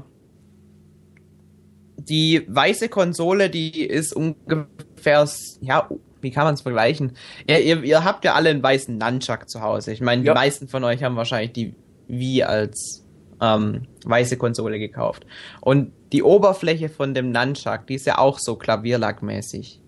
[1.97, 5.27] die weiße Konsole, die ist ungefähr,
[5.61, 5.89] ja,
[6.21, 7.13] wie kann man es vergleichen?
[7.47, 9.93] Ihr, ihr, ihr, habt ja alle einen weißen Nunchuck zu Hause.
[9.93, 11.75] Ich meine, die meisten von euch haben wahrscheinlich die
[12.09, 13.05] Wii als
[13.41, 15.27] ähm, weiße Konsole gekauft.
[15.61, 19.81] Und die Oberfläche von dem Nunchuck, die ist ja auch so klavierlackmäßig.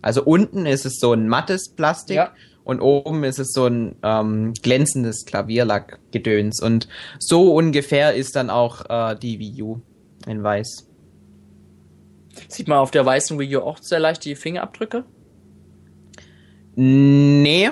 [0.00, 2.32] Also unten ist es so ein mattes Plastik ja.
[2.64, 6.60] und oben ist es so ein ähm, glänzendes Klavierlackgedöns.
[6.60, 9.80] Und so ungefähr ist dann auch äh, die Wii U
[10.26, 10.88] in weiß.
[12.48, 15.04] Sieht man auf der weißen Wii U auch sehr leicht die Fingerabdrücke?
[16.74, 17.70] Nee,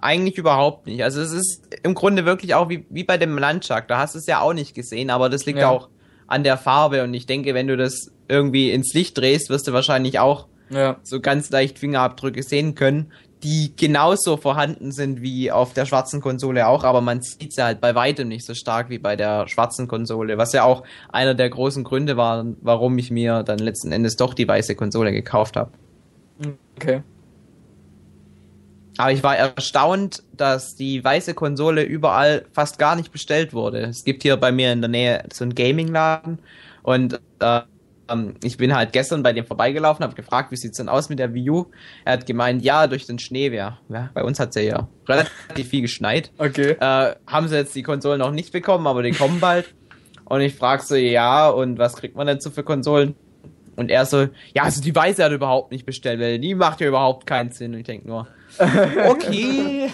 [0.00, 1.02] eigentlich überhaupt nicht.
[1.02, 3.88] Also es ist im Grunde wirklich auch wie, wie bei dem Nunchuck.
[3.88, 5.68] Da hast du es ja auch nicht gesehen, aber das liegt ja.
[5.68, 5.88] auch
[6.26, 9.72] an der Farbe und ich denke, wenn du das irgendwie ins Licht drehst, wirst du
[9.72, 10.96] wahrscheinlich auch ja.
[11.02, 13.10] so ganz leicht Fingerabdrücke sehen können
[13.42, 17.80] die genauso vorhanden sind wie auf der schwarzen Konsole auch, aber man sieht sie halt
[17.80, 21.48] bei weitem nicht so stark wie bei der schwarzen Konsole, was ja auch einer der
[21.48, 25.70] großen Gründe war, warum ich mir dann letzten Endes doch die weiße Konsole gekauft habe.
[26.76, 27.02] Okay.
[28.98, 33.80] Aber ich war erstaunt, dass die weiße Konsole überall fast gar nicht bestellt wurde.
[33.82, 36.40] Es gibt hier bei mir in der Nähe so einen Gaming-Laden
[36.82, 37.60] und äh,
[38.42, 41.34] ich bin halt gestern bei dem vorbeigelaufen, habe gefragt, wie sieht's denn aus mit der
[41.34, 41.66] Wii U?
[42.04, 43.78] Er hat gemeint, ja, durch den Schnee wäre.
[43.88, 46.32] Ja, bei uns hat's ja, ja relativ viel geschneit.
[46.38, 46.76] Okay.
[46.80, 49.74] Äh, haben sie jetzt die Konsolen noch nicht bekommen, aber die kommen bald.
[50.24, 53.14] Und ich frag so, ja, und was kriegt man denn so für Konsolen?
[53.76, 56.88] Und er so, ja, also die Weiße hat überhaupt nicht bestellt, weil die macht ja
[56.88, 57.74] überhaupt keinen Sinn.
[57.74, 58.26] Und ich denk nur,
[59.08, 59.90] okay.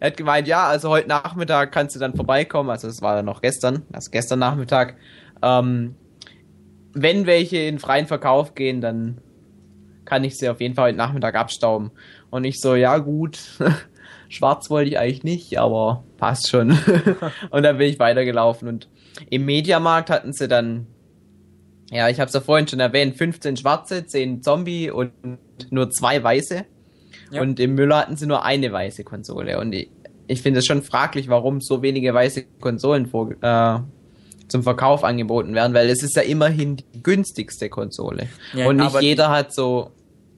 [0.00, 2.70] er hat gemeint, ja, also heute Nachmittag kannst du dann vorbeikommen.
[2.70, 4.96] Also es war dann noch gestern, also gestern Nachmittag.
[5.42, 5.94] Ähm,
[6.94, 9.20] wenn welche in freien Verkauf gehen, dann
[10.06, 11.90] kann ich sie auf jeden Fall heute Nachmittag abstauben.
[12.30, 13.38] Und ich so, ja gut,
[14.28, 16.70] schwarz wollte ich eigentlich nicht, aber passt schon.
[17.50, 18.88] und dann bin ich weitergelaufen und
[19.30, 20.86] im Mediamarkt hatten sie dann,
[21.90, 25.12] ja, ich habe es ja vorhin schon erwähnt, 15 schwarze, 10 Zombie und
[25.70, 26.64] nur zwei weiße.
[27.30, 27.42] Ja.
[27.42, 29.58] Und im Müller hatten sie nur eine weiße Konsole.
[29.58, 29.90] Und ich,
[30.26, 33.78] ich finde es schon fraglich, warum so wenige weiße Konsolen vor, äh,
[34.48, 38.28] zum Verkauf angeboten werden, weil es ist ja immerhin die günstigste Konsole.
[38.54, 39.90] Ja, und nicht jeder hat so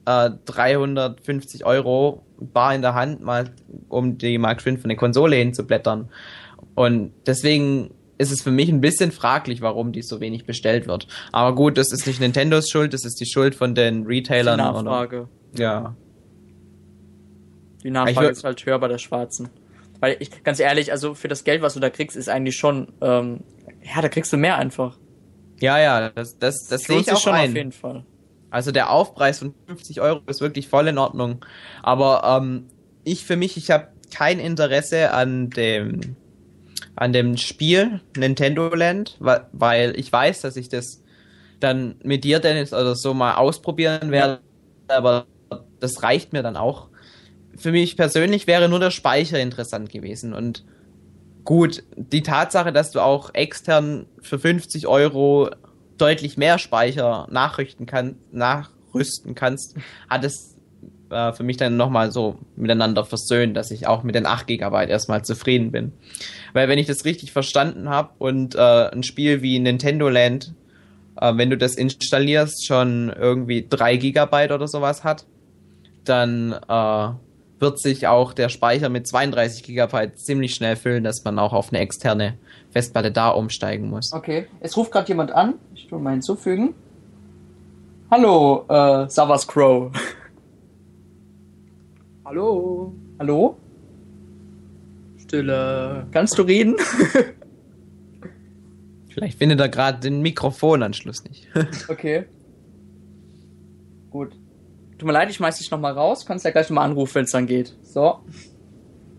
[0.05, 3.51] äh, 350 Euro bar in der Hand, mal
[3.87, 6.09] um die Mark 5 eine Konsole hinzublättern.
[6.75, 11.07] Und deswegen ist es für mich ein bisschen fraglich, warum die so wenig bestellt wird.
[11.31, 14.57] Aber gut, das ist nicht Nintendos Schuld, das ist die Schuld von den Retailern.
[14.57, 15.27] Die Nachfrage.
[15.53, 15.95] Oder, ja.
[17.83, 19.49] Die Nachfrage ist halt höher bei der schwarzen.
[19.99, 22.93] Weil ich, ganz ehrlich, also für das Geld, was du da kriegst, ist eigentlich schon
[23.01, 23.41] ähm,
[23.83, 24.97] ja, da kriegst du mehr einfach.
[25.59, 27.49] Ja, ja, das, das, das, sehe ich auch schon ein.
[27.49, 28.05] auf jeden Fall.
[28.49, 31.45] Also der Aufpreis von 50 Euro ist wirklich voll in Ordnung.
[31.83, 32.65] Aber ähm,
[33.03, 36.15] ich für mich, ich habe kein Interesse an dem
[36.95, 41.01] an dem Spiel Nintendo Land, weil ich weiß, dass ich das
[41.59, 44.39] dann mit dir, Dennis, oder so mal ausprobieren werde,
[44.87, 45.25] aber
[45.79, 46.88] das reicht mir dann auch.
[47.59, 50.63] Für mich persönlich wäre nur der Speicher interessant gewesen und
[51.43, 55.49] gut, die Tatsache, dass du auch extern für 50 Euro
[55.97, 59.75] deutlich mehr Speicher nachrüsten, kann, nachrüsten kannst,
[60.09, 60.57] hat es
[61.09, 64.87] äh, für mich dann nochmal so miteinander versöhnt, dass ich auch mit den 8 GB
[64.87, 65.91] erstmal zufrieden bin.
[66.53, 70.53] Weil wenn ich das richtig verstanden habe und äh, ein Spiel wie Nintendo Land,
[71.19, 75.25] äh, wenn du das installierst, schon irgendwie 3 GB oder sowas hat,
[76.05, 77.09] dann äh,
[77.59, 81.69] wird sich auch der Speicher mit 32 GB ziemlich schnell füllen, dass man auch auf
[81.69, 82.37] eine externe
[82.71, 84.13] Festplatte da umsteigen muss.
[84.13, 85.55] Okay, es ruft gerade jemand an.
[85.75, 86.73] Ich tue mal hinzufügen.
[88.11, 89.91] Hallo, äh, Savas Crow.
[92.25, 92.93] Hallo.
[93.19, 93.57] Hallo?
[95.17, 96.07] Stille.
[96.11, 96.75] Kannst du reden?
[99.09, 101.47] Vielleicht findet er gerade den Mikrofonanschluss nicht.
[101.89, 102.25] okay.
[104.09, 104.38] Gut.
[104.99, 106.25] Tut mir leid, ich schmeiß dich nochmal raus.
[106.25, 107.73] Kannst ja gleich nochmal anrufen, wenn es dann geht.
[107.81, 108.19] So.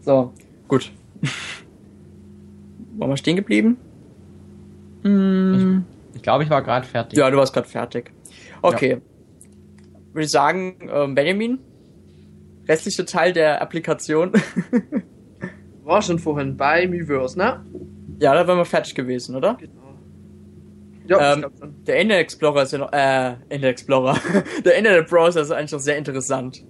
[0.03, 0.35] So.
[0.69, 0.93] Gut.
[2.99, 3.79] Waren wir stehen geblieben?
[5.03, 5.85] Hm.
[6.11, 7.19] Ich, ich glaube, ich war gerade fertig.
[7.19, 8.13] Ja, du warst gerade fertig.
[8.61, 8.91] Okay.
[8.91, 8.99] Ja.
[10.13, 11.61] Würde ich sagen, ähm, Benjamin,
[12.69, 14.33] restliche Teil der Applikation.
[15.85, 17.65] War schon vorhin bei Miiverse, ne?
[18.19, 19.57] Ja, da wären wir fertig gewesen, oder?
[19.59, 19.80] Genau.
[21.11, 21.47] Ja, ähm,
[21.89, 24.17] der Internet Explorer ist ja noch, äh, Internet Explorer.
[24.65, 26.65] der Internet Browser ist eigentlich noch sehr interessant.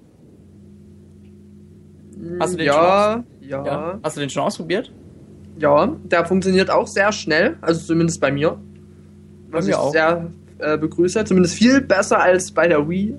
[2.39, 3.67] Hast du den ja, schon ja.
[3.67, 4.01] ja.
[4.03, 4.91] Hast du den schon ausprobiert?
[5.59, 8.59] Ja, der funktioniert auch sehr schnell, also zumindest bei mir.
[9.51, 9.93] Was ich auch.
[9.93, 11.23] sehr äh, begrüße.
[11.27, 13.15] Zumindest viel besser als bei der Wii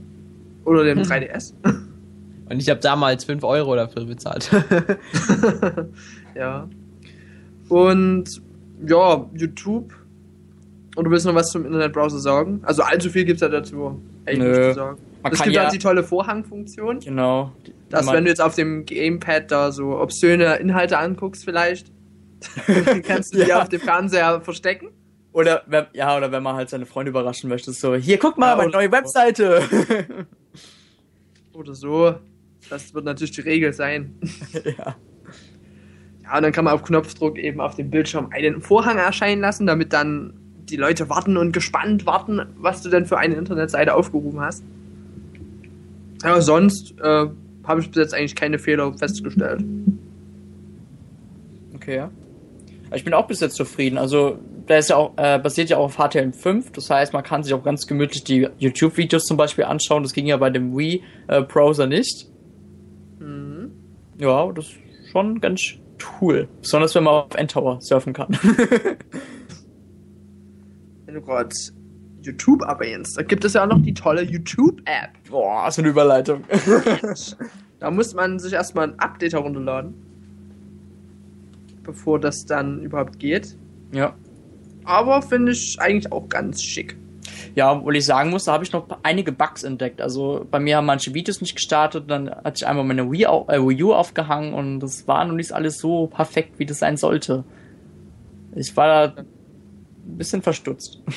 [0.66, 1.54] oder dem 3DS.
[2.50, 4.50] Und ich habe damals 5 Euro dafür bezahlt.
[6.36, 6.68] ja.
[7.70, 8.42] Und
[8.88, 9.94] ja, YouTube
[10.96, 12.62] und du willst noch was zum Internetbrowser sagen?
[12.64, 14.02] Also allzu viel gibt es ja dazu.
[14.26, 14.74] Ey, Nö.
[14.74, 15.00] sagen.
[15.24, 17.00] Man es gibt ja, auch die tolle Vorhangfunktion.
[17.00, 17.52] Genau.
[17.90, 21.92] Dass wenn du jetzt auf dem Gamepad da so obszöne Inhalte anguckst vielleicht,
[23.04, 23.46] kannst du ja.
[23.46, 24.90] die auf dem Fernseher verstecken.
[25.34, 28.52] Oder wenn, ja, oder wenn man halt seine Freunde überraschen möchte, so, hier guck mal,
[28.52, 29.62] ja, meine neue Webseite.
[31.54, 32.16] oder so.
[32.70, 34.20] Das wird natürlich die Regel sein.
[34.54, 34.96] ja.
[36.24, 39.68] Ja, und dann kann man auf Knopfdruck eben auf dem Bildschirm einen Vorhang erscheinen lassen,
[39.68, 40.41] damit dann
[40.72, 44.64] die Leute warten und gespannt warten, was du denn für eine Internetseite aufgerufen hast.
[46.24, 47.28] Aber sonst äh,
[47.64, 49.64] habe ich bis jetzt eigentlich keine Fehler festgestellt.
[51.76, 52.12] Okay, ja.
[52.94, 53.98] Ich bin auch bis jetzt zufrieden.
[53.98, 56.66] Also, da ist ja auch, äh, basiert ja auch auf HTML5.
[56.74, 60.04] Das heißt, man kann sich auch ganz gemütlich die YouTube-Videos zum Beispiel anschauen.
[60.04, 62.28] Das ging ja bei dem Wii-Browser äh, nicht.
[63.20, 63.72] Mhm.
[64.18, 65.62] Ja, das ist schon ganz
[66.20, 66.48] cool.
[66.62, 68.38] Besonders wenn man auf Endtower surfen kann.
[71.12, 71.54] wenn du gerade
[72.22, 75.30] YouTube erwähnst, da gibt es ja auch noch die tolle YouTube-App.
[75.30, 76.44] Boah, so eine Überleitung.
[77.80, 79.94] da muss man sich erstmal ein Update herunterladen,
[81.84, 83.58] bevor das dann überhaupt geht.
[83.92, 84.16] Ja.
[84.86, 86.96] Aber finde ich eigentlich auch ganz schick.
[87.56, 90.02] Ja, obwohl ich sagen muss, da habe ich noch einige Bugs entdeckt.
[90.02, 93.60] Also bei mir haben manche Videos nicht gestartet, dann hatte ich einmal meine Wii, äh,
[93.60, 97.44] Wii U aufgehangen und das war noch nicht alles so perfekt, wie das sein sollte.
[98.56, 99.24] Ich war da
[100.12, 101.02] ein bisschen verstutzt.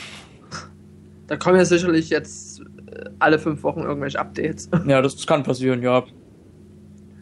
[1.26, 4.68] Da kommen ja sicherlich jetzt äh, alle fünf Wochen irgendwelche Updates.
[4.86, 6.04] Ja, das kann passieren, ja.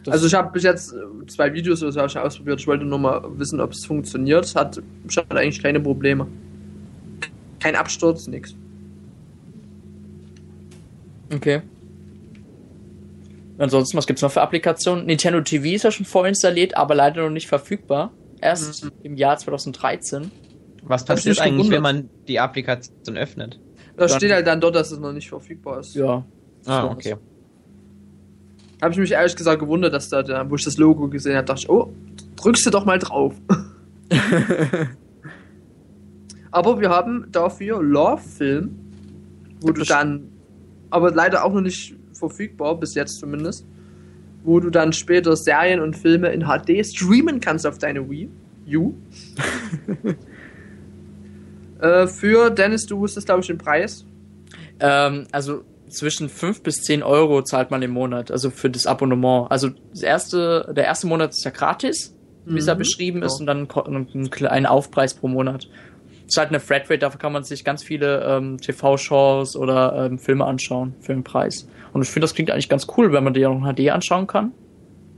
[0.05, 2.59] Das also ich habe bis jetzt äh, zwei Videos oder so ausprobiert.
[2.59, 4.57] Ich wollte nur mal wissen, ob es funktioniert.
[4.57, 4.83] Hat,
[5.17, 6.27] hat eigentlich keine Probleme.
[7.61, 8.57] Kein Absturz, nix.
[11.33, 11.63] Okay.
[13.59, 15.07] Ansonsten, was gibt's noch für Applikationen?
[15.07, 18.13] Nintendo TV ist ja schon vorinstalliert, aber leider noch nicht verfügbar.
[18.41, 18.91] Erst mhm.
[19.05, 20.33] im Jahr 2013.
[20.83, 23.59] Was passiert eigentlich, wenn man die Applikation öffnet?
[23.97, 25.95] Da steht halt dann dort, dass es noch nicht verfügbar ist.
[25.95, 26.25] Ja.
[26.66, 27.16] Ah, okay.
[28.81, 31.61] Habe ich mich ehrlich gesagt gewundert, dass da, wo ich das Logo gesehen habe, dachte
[31.61, 31.92] ich, oh,
[32.37, 33.35] drückst du doch mal drauf.
[36.51, 38.77] aber wir haben dafür Love Film,
[39.61, 40.29] wo du dann,
[40.90, 43.66] aber leider auch noch nicht verfügbar, bis jetzt zumindest,
[44.42, 48.29] wo du dann später Serien und Filme in HD streamen kannst auf deine Wii
[48.75, 48.95] U.
[51.83, 54.07] Äh, für Dennis, du wusstest, glaube ich, den Preis.
[54.79, 59.51] Ähm, also zwischen 5 bis 10 Euro zahlt man im Monat, also für das Abonnement.
[59.51, 62.16] Also das erste, der erste Monat ist ja gratis,
[62.47, 62.79] wie es da mhm.
[62.79, 63.40] beschrieben ist, ja.
[63.40, 65.68] und dann ein, ein Aufpreis pro Monat.
[66.27, 70.18] Es ist halt eine Flatrate, dafür kann man sich ganz viele ähm, TV-Shows oder ähm,
[70.18, 71.68] Filme anschauen für den Preis.
[71.92, 74.29] Und ich finde, das klingt eigentlich ganz cool, wenn man die auch in HD anschauen
[74.29, 74.53] kann.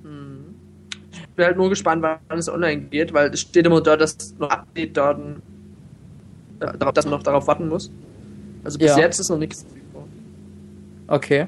[0.03, 0.55] Mhm.
[1.13, 4.35] Ich bin halt nur gespannt, wann es online geht, weil es steht immer da, dass
[4.39, 5.43] noch Update-Daten
[6.59, 7.91] darauf, dass man noch darauf warten muss.
[8.63, 8.99] Also bis Ja.
[8.99, 9.67] jetzt ist noch nichts.
[11.07, 11.47] Okay.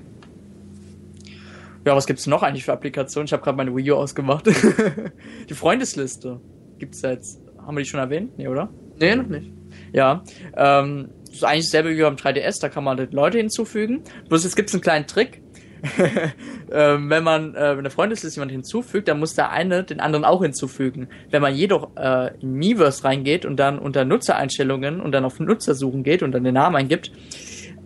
[1.84, 3.26] Ja, was gibt's noch eigentlich für Applikationen?
[3.26, 4.46] Ich habe gerade meine Wii U ausgemacht.
[5.48, 6.40] die Freundesliste
[6.78, 7.40] gibt's da jetzt.
[7.64, 8.36] Haben wir die schon erwähnt?
[8.38, 8.68] Nee, oder?
[8.98, 9.50] Nee, noch nicht.
[9.92, 10.22] Ja.
[10.56, 14.02] Ähm, das ist eigentlich dasselbe wie beim 3DS, da kann man halt Leute hinzufügen.
[14.28, 15.42] Bloß jetzt gibt's einen kleinen Trick.
[16.72, 20.24] ähm, wenn man äh, wenn der Freundesliste jemand hinzufügt, dann muss der eine den anderen
[20.24, 21.08] auch hinzufügen.
[21.30, 25.74] Wenn man jedoch äh, in Miiverse reingeht und dann unter Nutzereinstellungen und dann auf Nutzer
[25.74, 27.12] suchen geht und dann den Namen eingibt,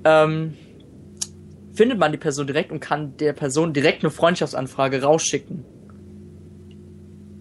[0.04, 0.54] ähm,
[1.74, 5.64] findet man die Person direkt und kann der Person direkt eine Freundschaftsanfrage rausschicken.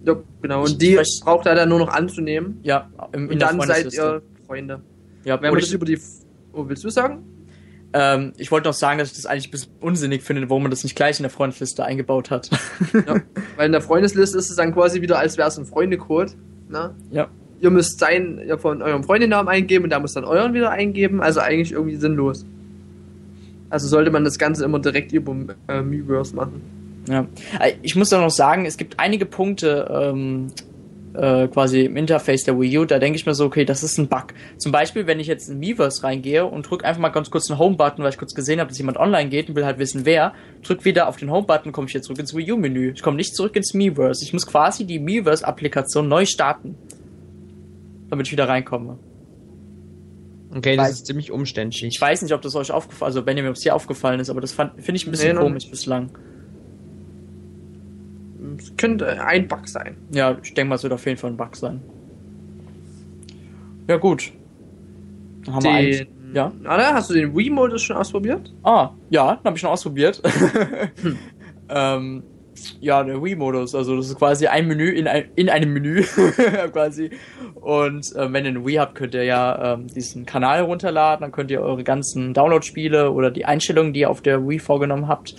[0.04, 0.64] Ja, genau.
[0.64, 2.58] Und die braucht er dann nur noch anzunehmen.
[2.62, 4.82] Ja, im, in Und der dann seid ihr Freunde.
[5.24, 5.98] ja, Wenn man das über die.
[6.52, 7.22] Oh, willst du sagen?
[7.92, 10.70] Ähm, ich wollte noch sagen, dass ich das eigentlich ein bisschen unsinnig finde, warum man
[10.70, 12.50] das nicht gleich in der Freundesliste eingebaut hat.
[12.92, 13.20] Ja.
[13.56, 16.34] Weil in der Freundesliste ist es dann quasi wieder, als wäre es ein Freundecode.
[16.68, 16.94] Ne?
[17.10, 17.28] Ja.
[17.60, 21.20] Ihr müsst sein, ihr von eurem Freundenamen eingeben und der muss dann euren wieder eingeben.
[21.20, 22.46] Also eigentlich irgendwie sinnlos.
[23.68, 25.34] Also sollte man das Ganze immer direkt über
[25.68, 26.62] äh, Miiverse machen.
[27.08, 27.26] Ja.
[27.60, 30.48] Äh, Ich muss auch noch sagen, es gibt einige Punkte ähm,
[31.14, 33.98] äh, quasi im Interface der Wii U, da denke ich mir so, okay, das ist
[33.98, 34.26] ein Bug.
[34.58, 37.58] Zum Beispiel, wenn ich jetzt in Miiverse reingehe und drücke einfach mal ganz kurz den
[37.58, 40.32] Home-Button, weil ich kurz gesehen habe, dass jemand online geht und will halt wissen, wer,
[40.62, 42.92] drück wieder auf den Home-Button, komme ich jetzt zurück ins Wii U-Menü.
[42.94, 44.24] Ich komme nicht zurück ins Miiverse.
[44.24, 46.76] Ich muss quasi die Miiverse-Applikation neu starten,
[48.08, 48.98] damit ich wieder reinkomme.
[50.54, 51.84] Okay, das Weiß- ist ziemlich umständlich.
[51.84, 54.40] Ich weiß nicht, ob das euch aufgefallen also wenn ihr mir hier aufgefallen ist, aber
[54.40, 56.10] das finde ich ein bisschen Nee, komisch bislang.
[58.58, 59.96] Es könnte ein Bug sein.
[60.12, 61.80] Ja, ich denke mal, es wird auf jeden Fall ein Bug sein.
[63.88, 64.32] Ja, gut.
[65.44, 65.98] Dann haben wir eigentlich.
[65.98, 66.52] Den, Ja.
[66.64, 68.52] Anna, hast du den Wii-Modus schon ausprobiert?
[68.62, 70.22] Ah, ja, den habe ich schon ausprobiert.
[71.68, 72.22] ähm,
[72.80, 76.02] ja, der Wii-Modus, also das ist quasi ein Menü in, ein, in einem Menü
[76.72, 77.10] quasi.
[77.54, 81.32] Und äh, wenn ihr eine Wii habt, könnt ihr ja ähm, diesen Kanal runterladen, dann
[81.32, 85.34] könnt ihr eure ganzen Download-Spiele oder die Einstellungen, die ihr auf der Wii vorgenommen habt,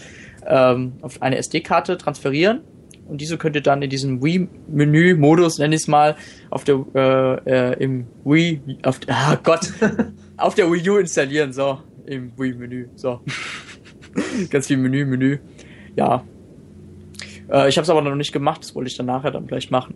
[0.45, 2.61] ähm, auf eine SD-Karte transferieren.
[3.07, 6.15] Und diese könnt ihr dann in diesem Wii-Menü-Modus, nenn ich es mal,
[6.49, 9.73] auf der äh, äh, im Wii, auf ah Gott,
[10.37, 13.19] auf der Wii U installieren, so im Wii-Menü, so
[14.49, 15.39] ganz viel Menü, Menü,
[15.95, 16.23] ja.
[17.49, 19.69] Äh, ich habe es aber noch nicht gemacht, das wollte ich dann nachher dann gleich
[19.71, 19.95] machen.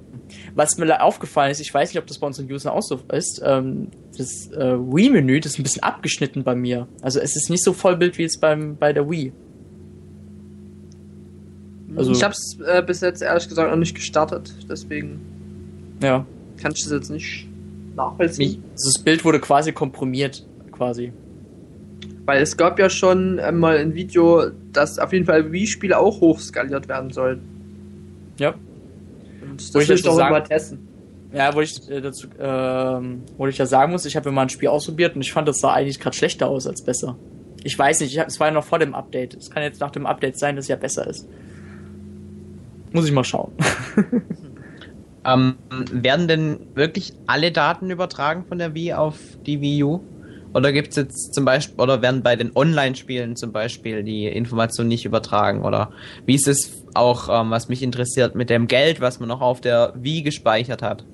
[0.53, 2.99] Was mir aufgefallen ist, ich weiß nicht, ob das bei uns in User auch so
[3.13, 6.87] ist, ähm, das äh, Wii-Menü, das ist ein bisschen abgeschnitten bei mir.
[7.01, 9.31] Also es ist nicht so Vollbild wie jetzt beim bei der Wii.
[11.97, 14.53] Also- ich habe es äh, bis jetzt ehrlich gesagt noch nicht gestartet.
[14.69, 15.19] Deswegen
[16.01, 16.25] Ja.
[16.61, 17.47] kann ich das jetzt nicht
[17.95, 18.63] nachvollziehen.
[18.73, 21.11] Also das Bild wurde quasi komprimiert, quasi.
[22.25, 26.21] Weil es gab ja schon äh, mal ein Video, dass auf jeden Fall Wii-Spiele auch
[26.21, 27.41] hochskaliert werden sollen.
[28.39, 28.55] Ja.
[29.49, 30.79] Und das Wo ich will jetzt ich doch sagen- mal testen.
[31.33, 34.49] Ja, wo ich äh, dazu, ähm, wo ich ja sagen muss, ich habe mal ein
[34.49, 37.17] Spiel ausprobiert und ich fand, das sah eigentlich gerade schlechter aus als besser.
[37.63, 39.33] Ich weiß nicht, ich hab, es war ja noch vor dem Update.
[39.35, 41.27] Es kann jetzt nach dem Update sein, dass es ja besser ist.
[42.95, 43.53] Muss ich mal schauen.
[45.25, 45.55] Ähm,
[45.91, 50.01] werden denn wirklich alle Daten übertragen von der Wii auf die Wii U?
[50.53, 55.03] Oder gibt's jetzt zum Beispiel, oder werden bei den Online-Spielen zum Beispiel die Informationen nicht
[55.03, 55.63] übertragen?
[55.63, 55.91] Oder
[56.25, 59.59] wie ist es auch, ähm, was mich interessiert, mit dem Geld, was man noch auf
[59.61, 61.05] der Wii gespeichert hat?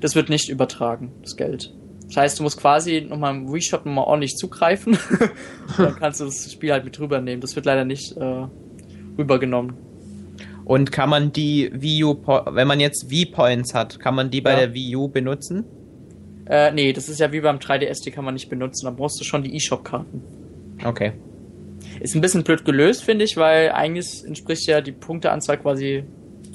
[0.00, 1.72] Das wird nicht übertragen, das Geld.
[2.06, 4.98] Das heißt, du musst quasi nochmal im Wii Shop nochmal ordentlich zugreifen.
[5.78, 7.40] dann kannst du das Spiel halt mit rübernehmen.
[7.40, 8.46] Das wird leider nicht äh,
[9.16, 9.89] rübergenommen.
[10.64, 12.16] Und kann man die Wii U,
[12.52, 14.56] wenn man jetzt Wii Points hat, kann man die bei Ja.
[14.60, 15.64] der Wii U benutzen?
[16.46, 18.86] Äh, nee, das ist ja wie beim 3DS, die kann man nicht benutzen.
[18.86, 20.22] Da brauchst du schon die eShop-Karten.
[20.84, 21.12] Okay.
[22.00, 26.04] Ist ein bisschen blöd gelöst, finde ich, weil eigentlich entspricht ja die Punkteanzahl quasi,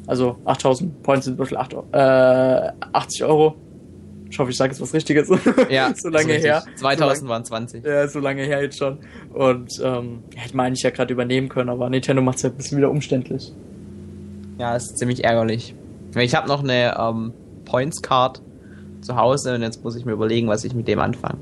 [0.08, 3.56] also 8000 Points sind wirklich 8, äh, 80 Euro.
[4.30, 5.30] Ich hoffe, ich sage jetzt was Richtiges.
[5.70, 6.58] Ja, so lange her.
[6.58, 6.76] richtig.
[6.78, 7.86] 2000 waren 20.
[7.86, 9.00] Ja, so lange her jetzt schon.
[9.34, 12.56] Und ähm, hätte man eigentlich ja gerade übernehmen können, aber Nintendo macht es ja ein
[12.58, 13.54] bisschen wieder umständlich.
[14.58, 15.76] Ja, ist ziemlich ärgerlich.
[16.16, 17.34] Ich habe noch eine ähm,
[17.66, 18.42] Points Card
[19.02, 21.40] zu Hause und jetzt muss ich mir überlegen, was ich mit dem anfange.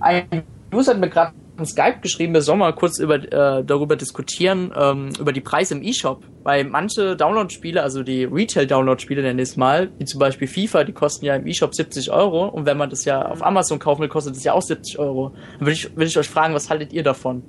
[0.00, 3.96] Ein User hat mir gerade in Skype geschrieben, wir sollen mal kurz über, äh, darüber
[3.96, 6.22] diskutieren, ähm, über die Preise im eShop.
[6.44, 10.92] Weil manche Download-Spiele, also die Retail-Download-Spiele nenne ich es mal, wie zum Beispiel FIFA, die
[10.92, 14.08] kosten ja im eShop 70 Euro und wenn man das ja auf Amazon kaufen will,
[14.08, 15.32] kostet das ja auch 70 Euro.
[15.58, 17.42] Dann würde ich, würde ich euch fragen, was haltet ihr davon?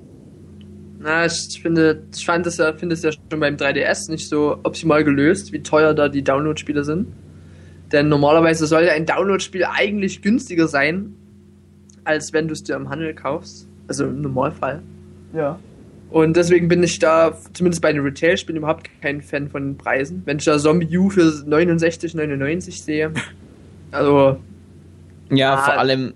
[1.02, 4.58] Na, ich finde, ich fand es ja, finde es ja schon beim 3DS nicht so
[4.64, 7.08] optimal gelöst, wie teuer da die Download-Spiele sind.
[7.90, 11.14] Denn normalerweise sollte ein Download-Spiel eigentlich günstiger sein,
[12.04, 13.66] als wenn du es dir im Handel kaufst.
[13.88, 14.82] Also im Normalfall.
[15.34, 15.58] Ja.
[16.10, 20.22] Und deswegen bin ich da, zumindest bei den Retail-Spielen, überhaupt kein Fan von den Preisen.
[20.26, 23.12] Wenn ich da Zombie U für 69,99 sehe,
[23.90, 24.36] also
[25.30, 25.62] Ja, Ah.
[25.64, 26.14] vor allem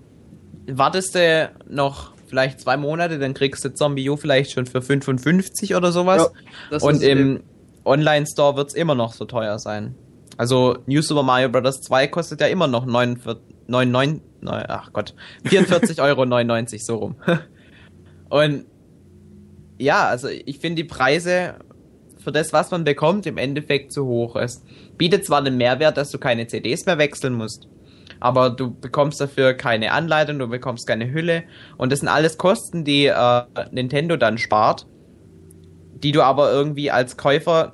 [0.67, 5.77] wartest du noch vielleicht zwei Monate, dann kriegst du Zombie U vielleicht schon für 55
[5.77, 6.33] oder sowas.
[6.73, 7.45] Ja, und im
[7.85, 9.95] Online-Store wird es immer noch so teuer sein.
[10.37, 11.81] Also New Super Mario Bros.
[11.81, 15.15] 2 kostet ja immer noch 49, 99, ach Gott,
[15.45, 17.15] 44,99 Euro so rum.
[18.31, 18.65] Und
[19.79, 21.55] ja, also ich finde die Preise
[22.19, 24.35] für das, was man bekommt, im Endeffekt zu hoch.
[24.35, 24.65] Es
[24.99, 27.69] bietet zwar den Mehrwert, dass du keine CDs mehr wechseln musst,
[28.21, 31.45] aber du bekommst dafür keine Anleitung, du bekommst keine Hülle
[31.77, 34.87] und das sind alles Kosten, die äh, Nintendo dann spart,
[36.03, 37.73] die du aber irgendwie als Käufer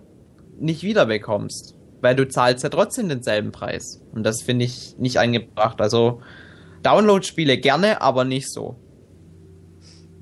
[0.59, 5.80] nicht wiederbekommst, weil du zahlst ja trotzdem denselben Preis und das finde ich nicht angebracht.
[5.80, 6.20] Also
[6.82, 8.76] Download-Spiele gerne, aber nicht so.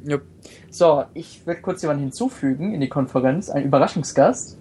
[0.06, 0.22] Yep.
[0.70, 4.58] So, ich werde kurz jemanden hinzufügen in die Konferenz, ein Überraschungsgast.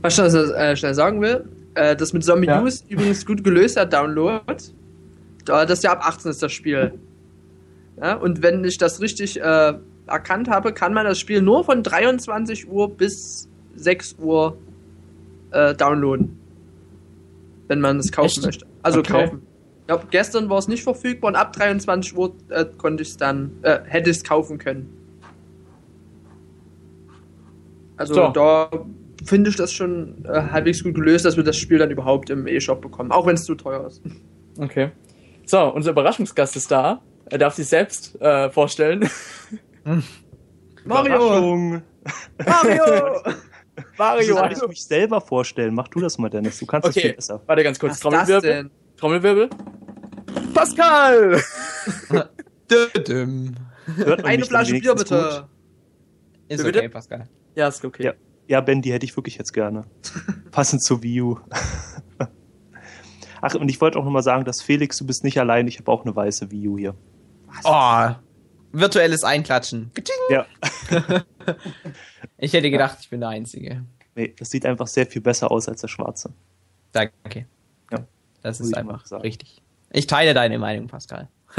[0.00, 1.44] Was ich äh, schnell sagen will,
[1.74, 2.60] äh, das mit Zombie ja.
[2.60, 4.42] News übrigens gut gelöst hat, Download.
[5.44, 6.94] Das ist ja ab 18 ist das Spiel.
[8.00, 9.74] Ja, und wenn ich das richtig äh,
[10.06, 14.56] erkannt habe, kann man das Spiel nur von 23 Uhr bis 6 Uhr
[15.50, 16.38] äh, downloaden.
[17.68, 18.44] Wenn man es kaufen Echt?
[18.44, 18.66] möchte.
[18.82, 19.12] Also okay.
[19.12, 19.42] kaufen.
[19.88, 23.52] Ja, gestern war es nicht verfügbar und ab 23 Uhr äh, konnte ich es dann,
[23.62, 24.88] äh, hätte ich es kaufen können.
[27.96, 28.28] Also so.
[28.30, 28.70] da
[29.24, 32.46] finde ich das schon äh, halbwegs gut gelöst, dass wir das Spiel dann überhaupt im
[32.46, 34.02] E-Shop bekommen, auch wenn es zu teuer ist.
[34.58, 34.90] Okay.
[35.46, 37.02] So, unser Überraschungsgast ist da.
[37.26, 39.08] Er darf sich selbst äh, vorstellen.
[40.84, 41.18] Mario!
[42.46, 43.22] Mario!
[43.98, 44.34] Mario!
[44.36, 45.74] Soll ich mich selber vorstellen?
[45.74, 46.58] Mach du das mal, Dennis.
[46.58, 46.94] Du kannst okay.
[46.94, 47.42] das viel besser.
[47.46, 48.00] Warte ganz kurz.
[48.00, 48.70] Trommelwirbel.
[48.96, 49.48] Trommelwirbel.
[50.52, 51.40] Pascal!
[54.22, 55.48] Eine Flasche Bier bitte.
[56.48, 57.28] Ist okay, Pascal.
[57.54, 58.04] Ja, ist okay.
[58.04, 58.12] Ja,
[58.46, 59.84] ja, Ben, die hätte ich wirklich jetzt gerne.
[60.50, 61.38] Passend zu Wii U.
[63.40, 65.90] Ach, und ich wollte auch nochmal sagen, dass Felix, du bist nicht allein, ich habe
[65.92, 66.94] auch eine weiße Wii U hier.
[67.46, 67.64] Was?
[67.64, 68.14] Oh,
[68.72, 69.90] virtuelles Einklatschen.
[70.30, 70.46] Ja.
[72.38, 73.84] ich hätte gedacht, ich bin der Einzige.
[74.14, 76.32] Nee, das sieht einfach sehr viel besser aus als der schwarze.
[76.92, 77.46] Danke.
[77.90, 78.06] Ja.
[78.42, 79.62] Das ist einfach richtig.
[79.90, 81.28] Ich teile deine Meinung, Pascal.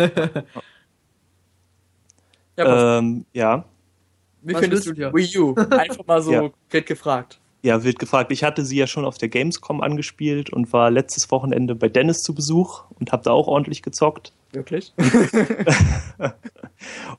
[2.58, 3.66] ja, ähm, ja.
[4.46, 5.14] Wie Was findest du dir?
[5.14, 5.56] Wii U?
[5.72, 6.52] Einfach mal so ja.
[6.82, 7.40] gefragt.
[7.64, 8.32] Ja, wird gefragt.
[8.32, 12.22] Ich hatte sie ja schon auf der Gamescom angespielt und war letztes Wochenende bei Dennis
[12.22, 14.34] zu Besuch und habe da auch ordentlich gezockt.
[14.52, 14.94] Wirklich?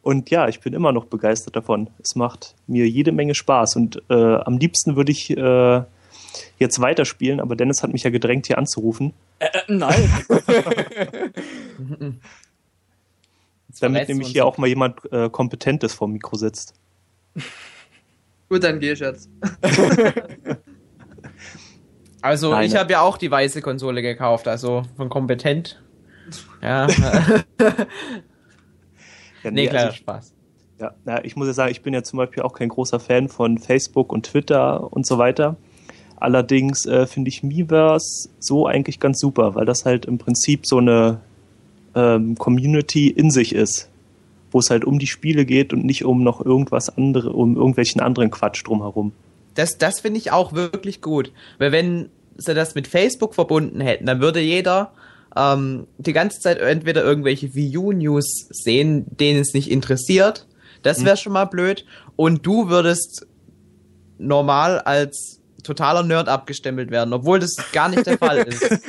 [0.03, 1.91] und ja, ich bin immer noch begeistert davon.
[2.01, 5.83] Es macht mir jede Menge Spaß und äh, am liebsten würde ich äh,
[6.61, 9.15] jetzt weiterspielen, aber Dennis hat mich ja gedrängt, hier anzurufen.
[9.41, 10.09] Äh, äh nein.
[13.81, 16.73] Damit nämlich hier auch mal jemand äh, Kompetentes vor dem Mikro sitzt.
[18.49, 19.29] Gut, dann geh ich jetzt.
[22.23, 25.83] also, Nein, ich habe ja auch die weiße Konsole gekauft, also von kompetent.
[26.63, 26.87] Ja.
[27.61, 27.77] ja
[29.45, 30.33] nee, nee kleiner also Spaß.
[30.79, 33.29] Ja, na, ich muss ja sagen, ich bin ja zum Beispiel auch kein großer Fan
[33.29, 35.57] von Facebook und Twitter und so weiter.
[36.17, 40.79] Allerdings äh, finde ich Miiverse so eigentlich ganz super, weil das halt im Prinzip so
[40.79, 41.21] eine
[41.95, 43.91] ähm, Community in sich ist
[44.57, 48.01] wo es halt um die Spiele geht und nicht um noch irgendwas andere, um irgendwelchen
[48.01, 49.13] anderen Quatsch drumherum.
[49.55, 51.31] Das, das finde ich auch wirklich gut.
[51.59, 54.93] Weil wenn sie das mit Facebook verbunden hätten, dann würde jeder
[55.37, 60.47] ähm, die ganze Zeit entweder irgendwelche Wii U-News sehen, denen es nicht interessiert.
[60.83, 61.23] Das wäre hm.
[61.23, 61.85] schon mal blöd.
[62.17, 63.27] Und du würdest
[64.17, 68.63] normal als totaler Nerd abgestempelt werden, obwohl das gar nicht der Fall ist.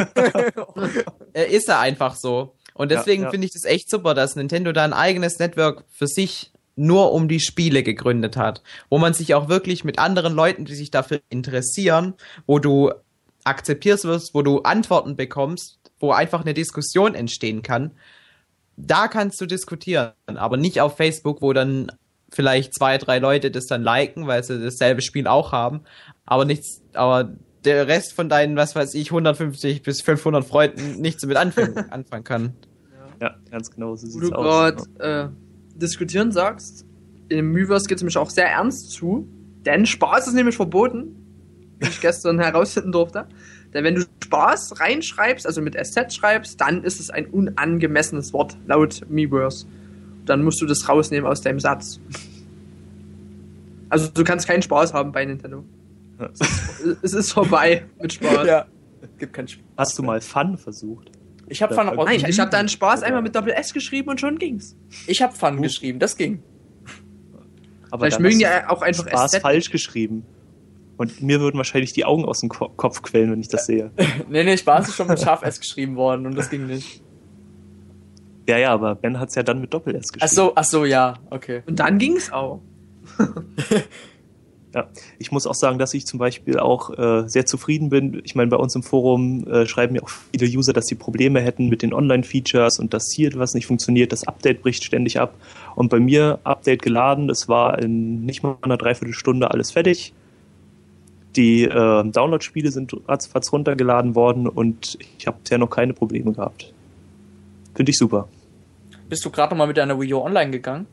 [1.34, 2.53] ist er einfach so.
[2.78, 3.32] Und deswegen ja, ja.
[3.32, 7.28] finde ich das echt super, dass Nintendo da ein eigenes Network für sich nur um
[7.28, 11.22] die Spiele gegründet hat, wo man sich auch wirklich mit anderen Leuten, die sich dafür
[11.30, 12.14] interessieren,
[12.46, 12.92] wo du
[13.44, 17.92] akzeptierst wirst, wo du Antworten bekommst, wo einfach eine Diskussion entstehen kann.
[18.76, 21.92] Da kannst du diskutieren, aber nicht auf Facebook, wo dann
[22.32, 25.82] vielleicht zwei, drei Leute das dann liken, weil sie dasselbe Spiel auch haben,
[26.26, 27.34] aber nichts, aber
[27.68, 32.24] der Rest von deinen, was weiß ich, 150 bis 500 Freunden nichts damit anfangen, anfangen
[32.24, 32.53] kann.
[33.22, 34.38] Ja, ganz genau, so sieht's aus.
[34.39, 36.86] Wo du gerade äh, diskutieren sagst,
[37.30, 39.28] im Myverse geht es nämlich auch sehr ernst zu,
[39.65, 41.15] denn Spaß ist nämlich verboten,
[41.80, 43.28] wie ich gestern herausfinden durfte.
[43.74, 48.57] Denn wenn du Spaß reinschreibst, also mit SZ schreibst, dann ist es ein unangemessenes Wort
[48.65, 49.65] laut Miiverse.
[50.26, 51.99] Dann musst du das rausnehmen aus deinem Satz.
[53.89, 55.65] Also du kannst keinen Spaß haben bei Nintendo.
[57.01, 58.47] Es ist, vorbei mit Spaß.
[58.47, 58.65] Ja,
[59.18, 59.65] gibt keinen Spaß.
[59.78, 61.11] Hast du mal Fun versucht?
[61.47, 64.38] Ich habe Fun Nein, ich habe dann Spaß einmal mit Doppel S geschrieben und schon
[64.38, 64.76] ging's.
[65.05, 65.61] Ich habe Fun uh.
[65.61, 66.43] geschrieben, das ging.
[67.89, 69.41] Aber Vielleicht mögen die auch einfach Spaß Ästhetik.
[69.43, 70.26] falsch geschrieben.
[70.97, 73.91] Und mir würden wahrscheinlich die Augen aus dem Kopf quellen, wenn ich das sehe.
[74.30, 77.03] nee, nee, Spaß ist schon mit Scharf S geschrieben worden und das ging nicht.
[78.49, 80.24] Ja, ja, aber Ben hat es ja dann mit Doppel-S gespielt.
[80.24, 81.63] Ach so, ach so, ja, okay.
[81.68, 82.61] Und dann ging's auch.
[84.78, 84.86] Ja,
[85.18, 88.22] ich muss auch sagen, dass ich zum Beispiel auch äh, sehr zufrieden bin.
[88.24, 91.42] Ich meine, bei uns im Forum äh, schreiben ja auch viele User, dass sie Probleme
[91.42, 95.34] hätten mit den Online-Features und dass hier was nicht funktioniert, das Update bricht ständig ab.
[95.74, 100.14] Und bei mir Update geladen, es war in nicht mal einer Dreiviertelstunde alles fertig.
[101.36, 101.70] Die äh,
[102.04, 106.72] Download-Spiele sind ratzfatz runtergeladen worden und ich habe bisher noch keine Probleme gehabt.
[107.74, 108.28] Finde ich super.
[109.10, 110.86] Bist du gerade nochmal mit deiner Wii U online gegangen?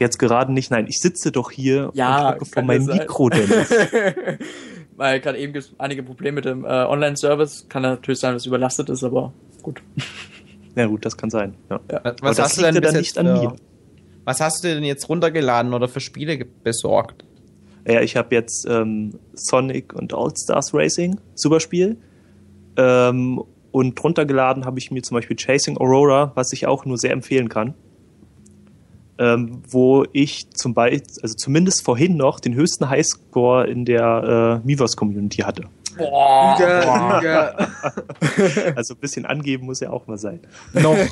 [0.00, 3.70] Jetzt gerade nicht, nein, ich sitze doch hier ja, und gucke vor meinem Mikro, Dennis.
[4.96, 7.66] Weil gerade eben gibt es einige Probleme mit dem äh, Online-Service.
[7.68, 9.32] Kann natürlich sein, dass es überlastet ist, aber
[9.62, 9.82] gut.
[10.76, 11.54] Ja gut, das kann sein.
[11.68, 11.80] Ja.
[11.90, 12.00] Ja.
[12.04, 13.56] Was, was hast du denn dann nicht an für, mir?
[14.24, 17.24] Was hast du denn jetzt runtergeladen oder für Spiele besorgt?
[17.86, 21.98] Ja, ich habe jetzt ähm, Sonic und All Stars Racing, super Spiel.
[22.76, 23.42] Ähm,
[23.72, 27.48] und runtergeladen habe ich mir zum Beispiel Chasing Aurora, was ich auch nur sehr empfehlen
[27.48, 27.74] kann
[29.20, 34.66] ähm, wo ich zum Beispiel, also zumindest vorhin noch, den höchsten Highscore in der äh,
[34.66, 35.64] Miiverse-Community hatte.
[35.98, 37.68] Boah, boah.
[38.76, 40.40] also ein bisschen angeben muss ja auch mal sein.
[40.72, 40.96] Noch.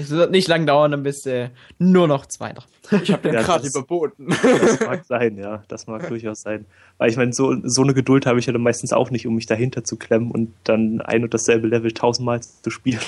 [0.00, 2.62] Es wird nicht lang dauern, dann bist du nur noch Zweiter.
[3.02, 4.28] Ich habe den ja, gerade überboten.
[4.28, 5.64] Das mag sein, ja.
[5.66, 6.66] Das mag durchaus sein.
[6.98, 9.34] Weil ich meine, so, so eine Geduld habe ich ja dann meistens auch nicht, um
[9.34, 13.00] mich dahinter zu klemmen und dann ein und dasselbe Level tausendmal zu spielen,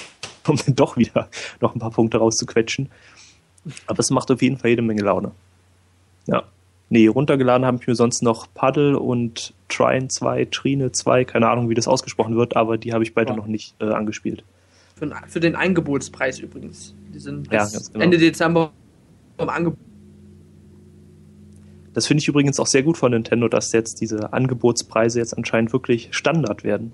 [0.48, 1.28] um dann doch wieder
[1.60, 2.90] noch ein paar Punkte rauszuquetschen.
[3.86, 5.32] Aber es macht auf jeden Fall jede Menge Laune.
[6.26, 6.44] Ja.
[6.88, 11.68] Nee, runtergeladen habe ich mir sonst noch Paddle und Trine 2, Trine 2, keine Ahnung,
[11.68, 13.36] wie das ausgesprochen wird, aber die habe ich beide ja.
[13.36, 14.42] noch nicht äh, angespielt.
[14.96, 16.94] Für, für, den Angebotspreis übrigens.
[17.14, 18.04] Die sind ja, genau.
[18.04, 18.72] Ende Dezember
[19.38, 19.78] im Angebot.
[21.94, 25.72] Das finde ich übrigens auch sehr gut von Nintendo, dass jetzt diese Angebotspreise jetzt anscheinend
[25.72, 26.92] wirklich Standard werden.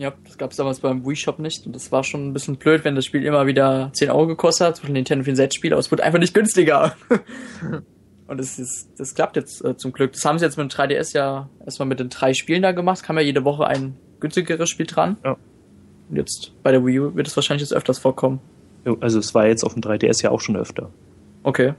[0.00, 2.56] Ja, das gab es damals beim Wii Shop nicht und das war schon ein bisschen
[2.56, 5.80] blöd, wenn das Spiel immer wieder 10 Euro gekostet hat, zwischen Nintendo 64 Spiele, aber
[5.80, 6.96] es wurde einfach nicht günstiger.
[8.26, 10.14] und das, ist, das klappt jetzt äh, zum Glück.
[10.14, 13.02] Das haben sie jetzt mit dem 3DS ja erstmal mit den drei Spielen da gemacht,
[13.02, 15.18] kam ja jede Woche ein günstigeres Spiel dran.
[15.22, 15.36] Ja.
[16.08, 18.40] Und jetzt bei der Wii U wird es wahrscheinlich jetzt öfters vorkommen.
[19.00, 20.88] Also es war jetzt auf dem 3DS ja auch schon öfter.
[21.42, 21.74] Okay.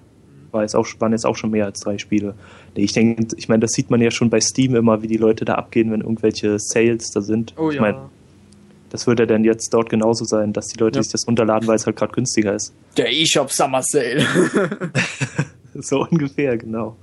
[0.52, 2.36] War jetzt auch, waren jetzt auch schon mehr als drei Spiele.
[2.76, 5.46] Ich denke, ich meine, das sieht man ja schon bei Steam immer, wie die Leute
[5.46, 7.54] da abgehen, wenn irgendwelche Sales da sind.
[7.58, 7.82] Oh ich ja.
[7.82, 8.10] Meine,
[8.90, 11.04] das wird ja dann jetzt dort genauso sein, dass die Leute ja.
[11.04, 12.74] sich das runterladen, weil es halt gerade günstiger ist.
[12.98, 14.26] Der eShop Summer Sale.
[15.76, 16.98] so ungefähr, genau.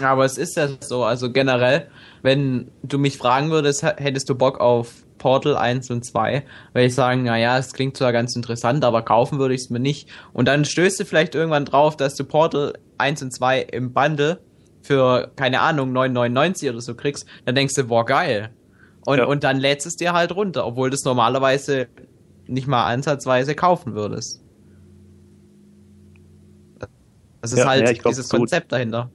[0.00, 1.86] Ja, aber es ist ja so, also generell,
[2.22, 6.94] wenn du mich fragen würdest, hättest du Bock auf Portal 1 und 2, würde ich
[6.94, 10.08] sagen, naja, es klingt zwar ganz interessant, aber kaufen würde ich es mir nicht.
[10.32, 14.40] Und dann stößt du vielleicht irgendwann drauf, dass du Portal 1 und 2 im Bundle
[14.82, 18.50] für, keine Ahnung, 9,99 oder so kriegst, dann denkst du, boah, geil.
[19.04, 19.26] Und, ja.
[19.26, 21.88] und dann lädst es dir halt runter, obwohl du es normalerweise
[22.46, 24.42] nicht mal ansatzweise kaufen würdest.
[27.40, 29.10] Das ist ja, halt ja, glaub, dieses Konzept so, dahinter.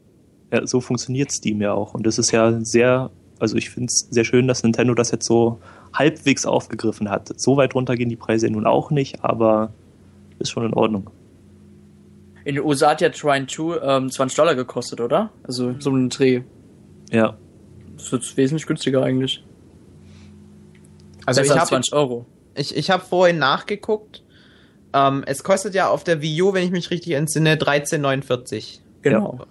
[0.52, 1.94] Ja, so funktioniert Steam ja auch.
[1.94, 5.26] Und das ist ja sehr, also ich finde es sehr schön, dass Nintendo das jetzt
[5.26, 5.60] so
[5.94, 7.40] halbwegs aufgegriffen hat.
[7.40, 9.72] So weit runter gehen die Preise nun auch nicht, aber
[10.40, 11.10] ist schon in Ordnung.
[12.46, 15.30] In den USA hat ja Trine 2 ähm, 20 Dollar gekostet, oder?
[15.44, 16.42] Also so ein Dreh.
[17.12, 17.38] Ja.
[17.96, 19.44] Das wird wesentlich günstiger eigentlich.
[21.26, 22.26] Also Besser ich habe 20 Euro.
[22.56, 24.24] Ich, ich habe vorhin nachgeguckt.
[24.94, 28.80] Ähm, es kostet ja auf der Wii U, wenn ich mich richtig entsinne, 13,49.
[29.02, 29.38] Genau.
[29.40, 29.46] Ja.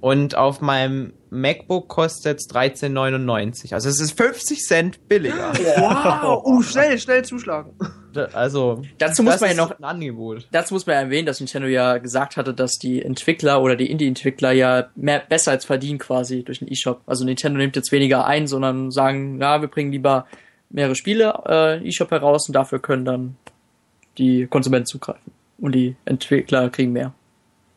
[0.00, 3.74] Und auf meinem MacBook kostet es 13,99.
[3.74, 5.52] Also es ist 50 Cent billiger.
[5.76, 7.72] Wow, oh, schnell, schnell zuschlagen.
[8.32, 10.48] Also, dazu muss man ja noch ein Angebot.
[10.50, 13.90] Dazu muss man ja erwähnen, dass Nintendo ja gesagt hatte, dass die Entwickler oder die
[13.90, 17.02] Indie-Entwickler ja mehr besser als verdienen quasi durch den eShop.
[17.06, 20.26] Also Nintendo nimmt jetzt weniger ein, sondern sagen, ja, wir bringen lieber
[20.70, 23.36] mehrere Spiele äh, eShop heraus und dafür können dann
[24.16, 25.32] die Konsumenten zugreifen.
[25.58, 27.12] Und die Entwickler kriegen mehr.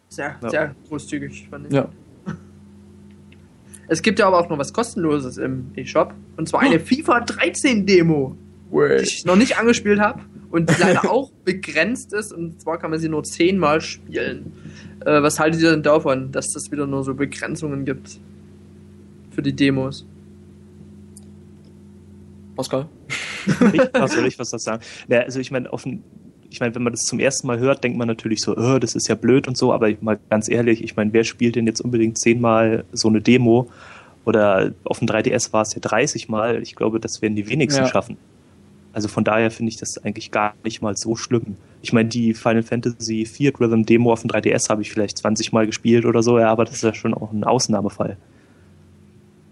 [0.09, 0.49] Sehr, ja.
[0.49, 1.73] sehr großzügig, fand ich.
[1.73, 1.89] Ja.
[3.87, 6.13] Es gibt ja aber auch noch was kostenloses im eShop.
[6.37, 8.35] Und zwar eine FIFA 13 Demo,
[8.71, 12.31] die ich noch nicht angespielt habe und die leider auch begrenzt ist.
[12.31, 14.53] Und zwar kann man sie nur zehnmal spielen.
[15.05, 18.19] Äh, was haltet ihr denn davon, dass das wieder nur so Begrenzungen gibt
[19.31, 20.05] für die Demos?
[22.55, 22.87] Pascal?
[23.73, 24.83] ich, was soll ich was das sagen?
[25.07, 26.03] Ja, also ich meine, offen,
[26.51, 28.93] ich meine, wenn man das zum ersten Mal hört, denkt man natürlich so, oh, das
[28.93, 31.79] ist ja blöd und so, aber mal ganz ehrlich, ich meine, wer spielt denn jetzt
[31.79, 33.69] unbedingt zehnmal so eine Demo?
[34.25, 36.61] Oder auf dem 3DS war es ja 30 Mal.
[36.61, 37.87] Ich glaube, das werden die wenigsten ja.
[37.87, 38.17] schaffen.
[38.93, 41.55] Also von daher finde ich das eigentlich gar nicht mal so schlimm.
[41.81, 45.53] Ich meine, die Final Fantasy 4 Rhythm Demo auf dem 3DS habe ich vielleicht 20
[45.53, 48.17] Mal gespielt oder so, ja, aber das ist ja schon auch ein Ausnahmefall.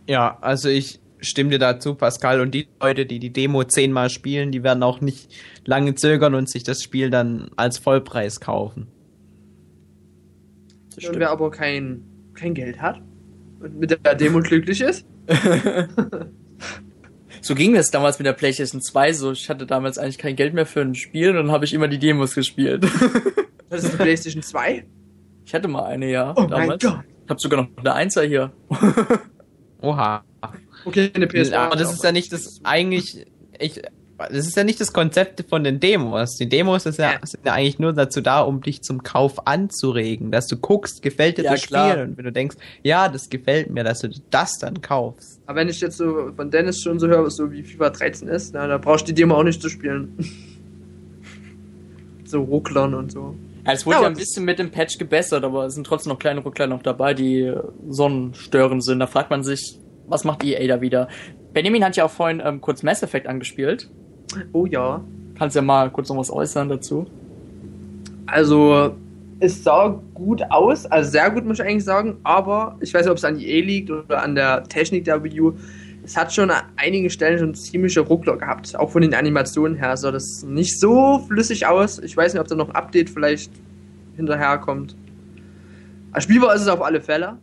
[0.06, 2.42] Ja, also ich stimme dir dazu, Pascal.
[2.42, 5.34] Und die Leute, die die Demo zehnmal spielen, die werden auch nicht
[5.66, 8.88] lange zögern und sich das Spiel dann als Vollpreis kaufen.
[11.08, 12.04] Und wer aber kein,
[12.34, 13.02] kein Geld hat
[13.60, 15.06] und mit der Demo glücklich ist.
[17.42, 19.32] so ging das damals mit der PlayStation 2 so.
[19.32, 21.88] Ich hatte damals eigentlich kein Geld mehr für ein Spiel und dann habe ich immer
[21.88, 22.84] die Demos gespielt.
[23.70, 24.86] das ist die PlayStation 2?
[25.46, 26.32] Ich hatte mal eine, ja.
[26.36, 26.68] Oh damals.
[26.68, 27.06] mein Gott.
[27.24, 28.52] Ich habe sogar noch eine Einser hier.
[29.82, 30.24] Oha.
[30.86, 31.56] Okay, eine PS2.
[31.56, 33.26] Aber das ist ja nicht das eigentlich.
[33.60, 33.82] Ich,
[34.18, 36.36] das ist ja nicht das Konzept von den Demos.
[36.36, 40.32] Die Demos ist ja, sind ja eigentlich nur dazu da, um dich zum Kauf anzuregen,
[40.32, 41.92] dass du guckst, gefällt dir ja, das klar.
[41.92, 45.40] Spiel und wenn du denkst, ja, das gefällt mir, dass du das dann kaufst.
[45.46, 48.54] Aber wenn ich jetzt so von Dennis schon so höre, so wie FIFA 13 ist,
[48.54, 50.18] na, da brauchst du die Demo auch nicht zu spielen.
[52.26, 53.36] so rucklern und so.
[53.66, 56.12] Ja, es wurde ja, ja ein bisschen mit dem Patch gebessert, aber es sind trotzdem
[56.12, 57.54] noch kleine Ruckler noch dabei, die
[57.88, 59.00] sonnenstörend sind.
[59.00, 61.08] Da fragt man sich, was macht EA da wieder?
[61.54, 63.90] Benjamin hat ja auch vorhin ähm, kurz Mass Effect angespielt.
[64.54, 65.04] Oh ja.
[65.38, 67.08] Kannst ja mal kurz noch was äußern dazu?
[68.26, 68.96] Also,
[69.40, 73.12] es sah gut aus, also sehr gut muss ich eigentlich sagen, aber ich weiß nicht,
[73.12, 75.54] ob es an EA liegt oder an der Technik der Wii U.
[76.04, 79.96] Es hat schon an einigen Stellen schon ziemliche Ruckler gehabt, auch von den Animationen her
[79.96, 82.00] sah das nicht so flüssig aus.
[82.00, 83.52] Ich weiß nicht, ob da noch ein Update vielleicht
[84.16, 84.96] hinterherkommt.
[86.18, 87.38] Spielbar ist es auf alle Fälle.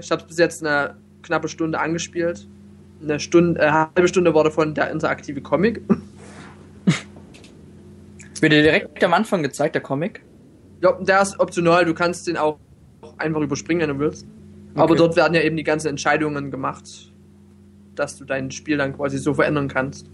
[0.00, 2.46] Ich habe es bis jetzt eine knappe Stunde angespielt
[3.04, 5.82] eine Stunde, äh, halbe Stunde war davon der interaktive Comic.
[8.40, 10.22] Wird dir direkt am Anfang gezeigt, der Comic?
[10.82, 12.58] Ja, der ist optional, du kannst den auch
[13.16, 14.26] einfach überspringen, wenn du willst.
[14.72, 14.82] Okay.
[14.82, 17.12] Aber dort werden ja eben die ganzen Entscheidungen gemacht,
[17.94, 20.10] dass du dein Spiel dann quasi so verändern kannst.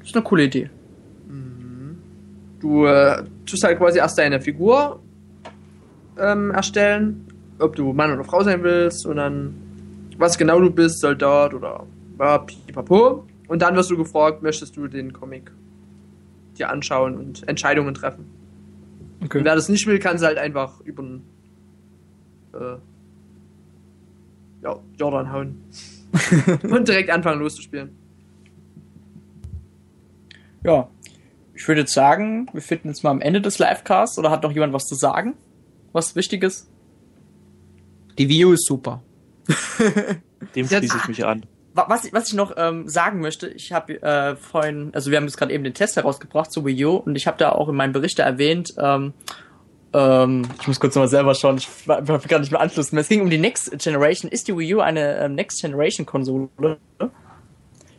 [0.00, 0.70] Das ist eine coole Idee.
[1.28, 1.98] Mhm.
[2.60, 5.00] Du äh, tust halt quasi erst deine Figur
[6.18, 7.26] ähm, erstellen,
[7.58, 9.54] ob du Mann oder Frau sein willst, und dann
[10.22, 11.84] was genau du bist, Soldat oder
[12.46, 13.26] pipapo.
[13.48, 15.50] Und dann wirst du gefragt, möchtest du den Comic
[16.56, 18.24] dir anschauen und Entscheidungen treffen.
[19.24, 19.38] Okay.
[19.38, 21.22] Und wer das nicht will, kann es halt einfach über den
[22.54, 22.76] äh,
[24.62, 25.64] ja, Jordan hauen.
[26.62, 27.90] und direkt anfangen loszuspielen.
[30.64, 30.88] Ja,
[31.54, 34.52] ich würde jetzt sagen, wir finden jetzt mal am Ende des Livecasts oder hat noch
[34.52, 35.34] jemand was zu sagen?
[35.92, 36.70] Was Wichtiges?
[38.18, 39.02] Die View ist super.
[40.54, 41.44] Dem schließe ich mich an.
[41.74, 45.38] Was, was ich noch ähm, sagen möchte, ich habe äh, vorhin, also wir haben jetzt
[45.38, 47.92] gerade eben den Test herausgebracht zu Wii U und ich habe da auch in meinem
[47.92, 49.14] Bericht erwähnt, ähm,
[49.94, 53.02] ähm, ich muss kurz nochmal selber schauen, ich war, gar nicht mehr Anschluss mehr.
[53.02, 54.30] Es ging um die Next Generation.
[54.30, 56.48] Ist die Wii U eine ähm, Next Generation Konsole?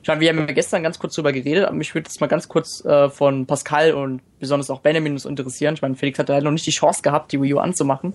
[0.02, 2.28] Ich meine, wir haben ja gestern ganz kurz drüber geredet, aber mich würde jetzt mal
[2.28, 5.76] ganz kurz äh, von Pascal und besonders auch Benjamin uns interessieren.
[5.76, 8.14] Ich meine, Felix hat da noch nicht die Chance gehabt, die Wii U anzumachen.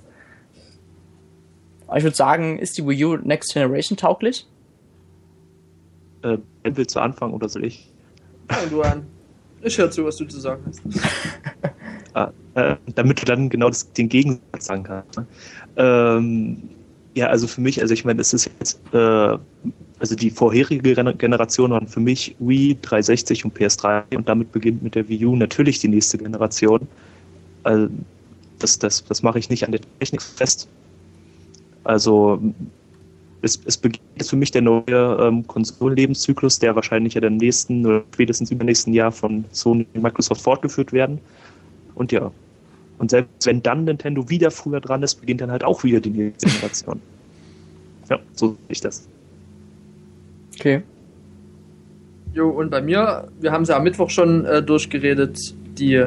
[1.88, 4.46] Aber ich würde sagen, ist die Wii U Next Generation tauglich?
[6.22, 7.90] Äh, willst du anfangen oder soll ich?
[8.48, 9.06] Fang du an.
[9.62, 10.82] Ich höre zu, was du zu sagen hast.
[12.14, 15.16] ah, äh, damit du dann genau das, den Gegensatz sagen kannst.
[15.16, 15.26] Ne?
[15.76, 16.62] Ähm,
[17.14, 19.38] ja, also für mich, also ich meine, es ist jetzt, äh,
[19.98, 24.94] also die vorherige Generation waren für mich Wii, 360 und PS3 und damit beginnt mit
[24.94, 26.86] der Wii U natürlich die nächste Generation.
[27.64, 27.88] Also
[28.58, 30.68] das, das, das mache ich nicht an der Technik fest,
[31.84, 32.40] also
[33.42, 37.86] es, es beginnt jetzt für mich der neue ähm, Konsolenlebenszyklus, der wahrscheinlich ja im nächsten
[37.86, 41.20] oder spätestens übernächsten Jahr von Sony und Microsoft fortgeführt werden.
[41.94, 42.30] Und ja,
[42.98, 46.10] und selbst wenn dann Nintendo wieder früher dran ist, beginnt dann halt auch wieder die
[46.10, 47.00] nächste Generation.
[48.10, 49.08] ja, so sehe ich das.
[50.54, 50.82] Okay.
[52.34, 56.04] Jo, und bei mir, wir haben es ja am Mittwoch schon äh, durchgeredet, die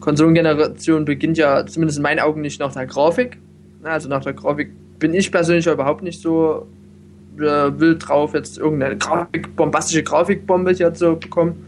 [0.00, 3.38] Konsolengeneration beginnt ja zumindest in meinen Augen nicht nach der Grafik,
[3.82, 6.66] also nach der Grafik bin ich persönlich überhaupt nicht so
[7.36, 11.66] äh, wild drauf, jetzt irgendeine Grafik, bombastische Grafikbombe hier zu bekommen.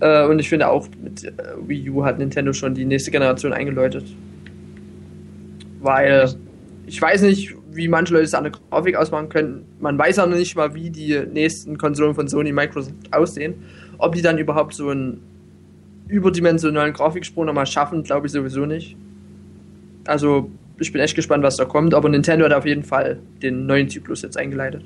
[0.00, 1.32] Äh, und ich finde auch mit äh,
[1.66, 4.04] Wii U hat Nintendo schon die nächste Generation eingeläutet.
[5.80, 6.34] Weil
[6.86, 9.64] ich weiß nicht, wie manche Leute es an der Grafik ausmachen können.
[9.80, 13.54] Man weiß auch noch nicht mal, wie die nächsten Konsolen von Sony Microsoft aussehen.
[13.98, 15.22] Ob die dann überhaupt so einen
[16.08, 18.96] überdimensionalen Grafiksprung nochmal schaffen, glaube ich sowieso nicht.
[20.06, 20.50] Also
[20.82, 23.88] ich bin echt gespannt, was da kommt, aber Nintendo hat auf jeden Fall den neuen
[23.88, 24.82] Zyklus jetzt eingeleitet.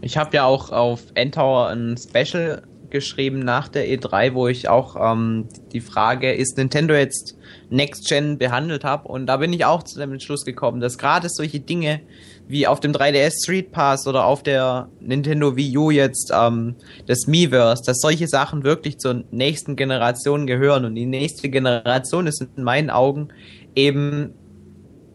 [0.00, 2.62] Ich habe ja auch auf Endtower ein Special
[2.94, 7.36] geschrieben nach der E3, wo ich auch ähm, die Frage, ist Nintendo jetzt
[7.68, 11.28] Next Gen behandelt habe und da bin ich auch zu dem Entschluss gekommen, dass gerade
[11.28, 12.00] solche Dinge
[12.46, 17.26] wie auf dem 3DS Street Pass oder auf der Nintendo Wii U jetzt ähm, das
[17.26, 22.62] Miiverse, dass solche Sachen wirklich zur nächsten Generation gehören und die nächste Generation ist in
[22.62, 23.28] meinen Augen
[23.74, 24.34] eben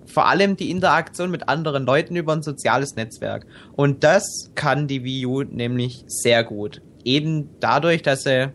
[0.10, 3.46] vor allem die Interaktion mit anderen Leuten über ein soziales Netzwerk.
[3.76, 6.82] Und das kann die Wii U nämlich sehr gut.
[7.04, 8.52] Eben dadurch, dass sie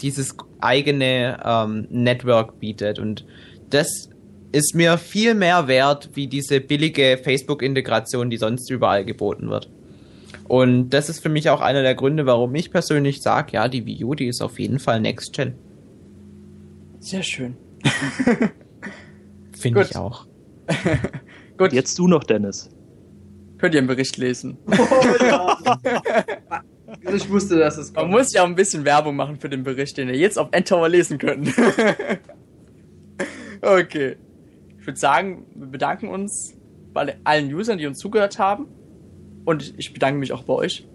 [0.00, 2.98] dieses eigene ähm, Network bietet.
[2.98, 3.24] Und
[3.70, 4.10] das
[4.52, 9.70] ist mir viel mehr wert, wie diese billige Facebook-Integration, die sonst überall geboten wird.
[10.48, 13.84] Und das ist für mich auch einer der Gründe, warum ich persönlich sage, ja, die
[13.84, 15.54] Wii U, die ist auf jeden Fall Next Gen.
[17.00, 17.56] Sehr schön.
[19.52, 20.26] Finde ich auch.
[21.58, 21.72] Gut.
[21.72, 22.70] Jetzt du noch, Dennis.
[23.58, 24.58] Könnt ihr einen Bericht lesen.
[24.68, 25.58] Oh, ja.
[27.14, 28.10] ich wusste, dass es kommt.
[28.10, 30.48] Man muss ja auch ein bisschen Werbung machen für den Bericht, den ihr jetzt auf
[30.52, 31.48] Endtower lesen könnt.
[33.62, 34.16] okay.
[34.78, 36.54] Ich würde sagen, wir bedanken uns
[36.92, 38.66] bei allen Usern, die uns zugehört haben.
[39.44, 40.86] Und ich bedanke mich auch bei euch.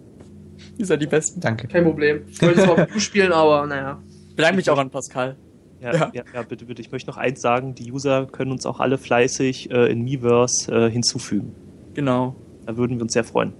[0.78, 1.40] Ihr seid die Besten.
[1.40, 1.68] Danke.
[1.68, 2.22] Kein Problem.
[2.28, 4.02] Ich wollte es auch spielen, aber naja.
[4.28, 5.36] Ich bedanke mich auch an Pascal.
[5.82, 6.10] Ja, ja.
[6.14, 6.80] Ja, ja, bitte, bitte.
[6.80, 10.72] Ich möchte noch eins sagen, die User können uns auch alle fleißig äh, in Miiverse
[10.72, 11.54] äh, hinzufügen.
[11.94, 12.36] Genau.
[12.66, 13.52] Da würden wir uns sehr freuen.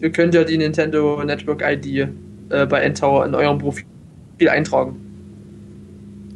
[0.00, 2.08] Ihr könnt ja die Nintendo Network ID
[2.50, 3.84] äh, bei Endtower in eurem Profil
[4.48, 4.96] eintragen.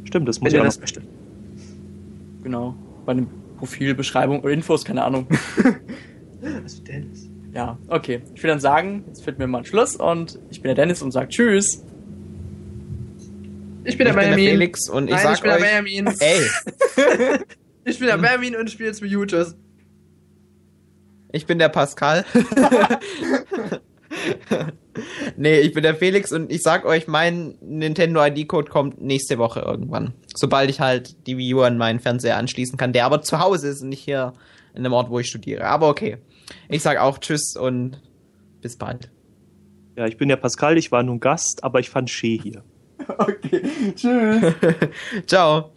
[0.05, 1.05] Stimmt, das muss Wenn ihr das möchtet.
[2.43, 2.75] Genau.
[3.07, 5.29] Bei den Profilbeschreibung oder Infos, keine Ahnung.
[6.65, 7.31] also Dennis.
[7.55, 8.23] Ja, okay.
[8.35, 11.01] Ich würde dann sagen, jetzt finden wir mal einen Schluss und ich bin der Dennis
[11.03, 11.85] und sage Tschüss.
[13.85, 14.51] Ich bin der Benjamin.
[14.51, 16.07] Felix und ich Nein, sag ich bin euch, der Benjamin.
[16.21, 16.41] ey,
[17.85, 19.57] ich bin der Benjamin und spiele jetzt mit Mutus.
[21.33, 22.25] ich bin der Pascal.
[25.37, 29.61] nee, ich bin der Felix und ich sag euch, mein Nintendo ID-Code kommt nächste Woche
[29.61, 30.15] irgendwann.
[30.35, 33.69] Sobald ich halt die Wii U an meinen Fernseher anschließen kann, der aber zu Hause
[33.69, 34.33] ist und nicht hier
[34.75, 35.65] in dem Ort, wo ich studiere.
[35.65, 36.19] Aber okay.
[36.69, 38.01] Ich sag auch Tschüss und
[38.61, 39.11] bis bald.
[39.97, 42.63] Ja, ich bin der Pascal, ich war nun Gast, aber ich fand Shee hier.
[43.09, 44.55] Okay, tschüss.
[45.27, 45.73] Ciao.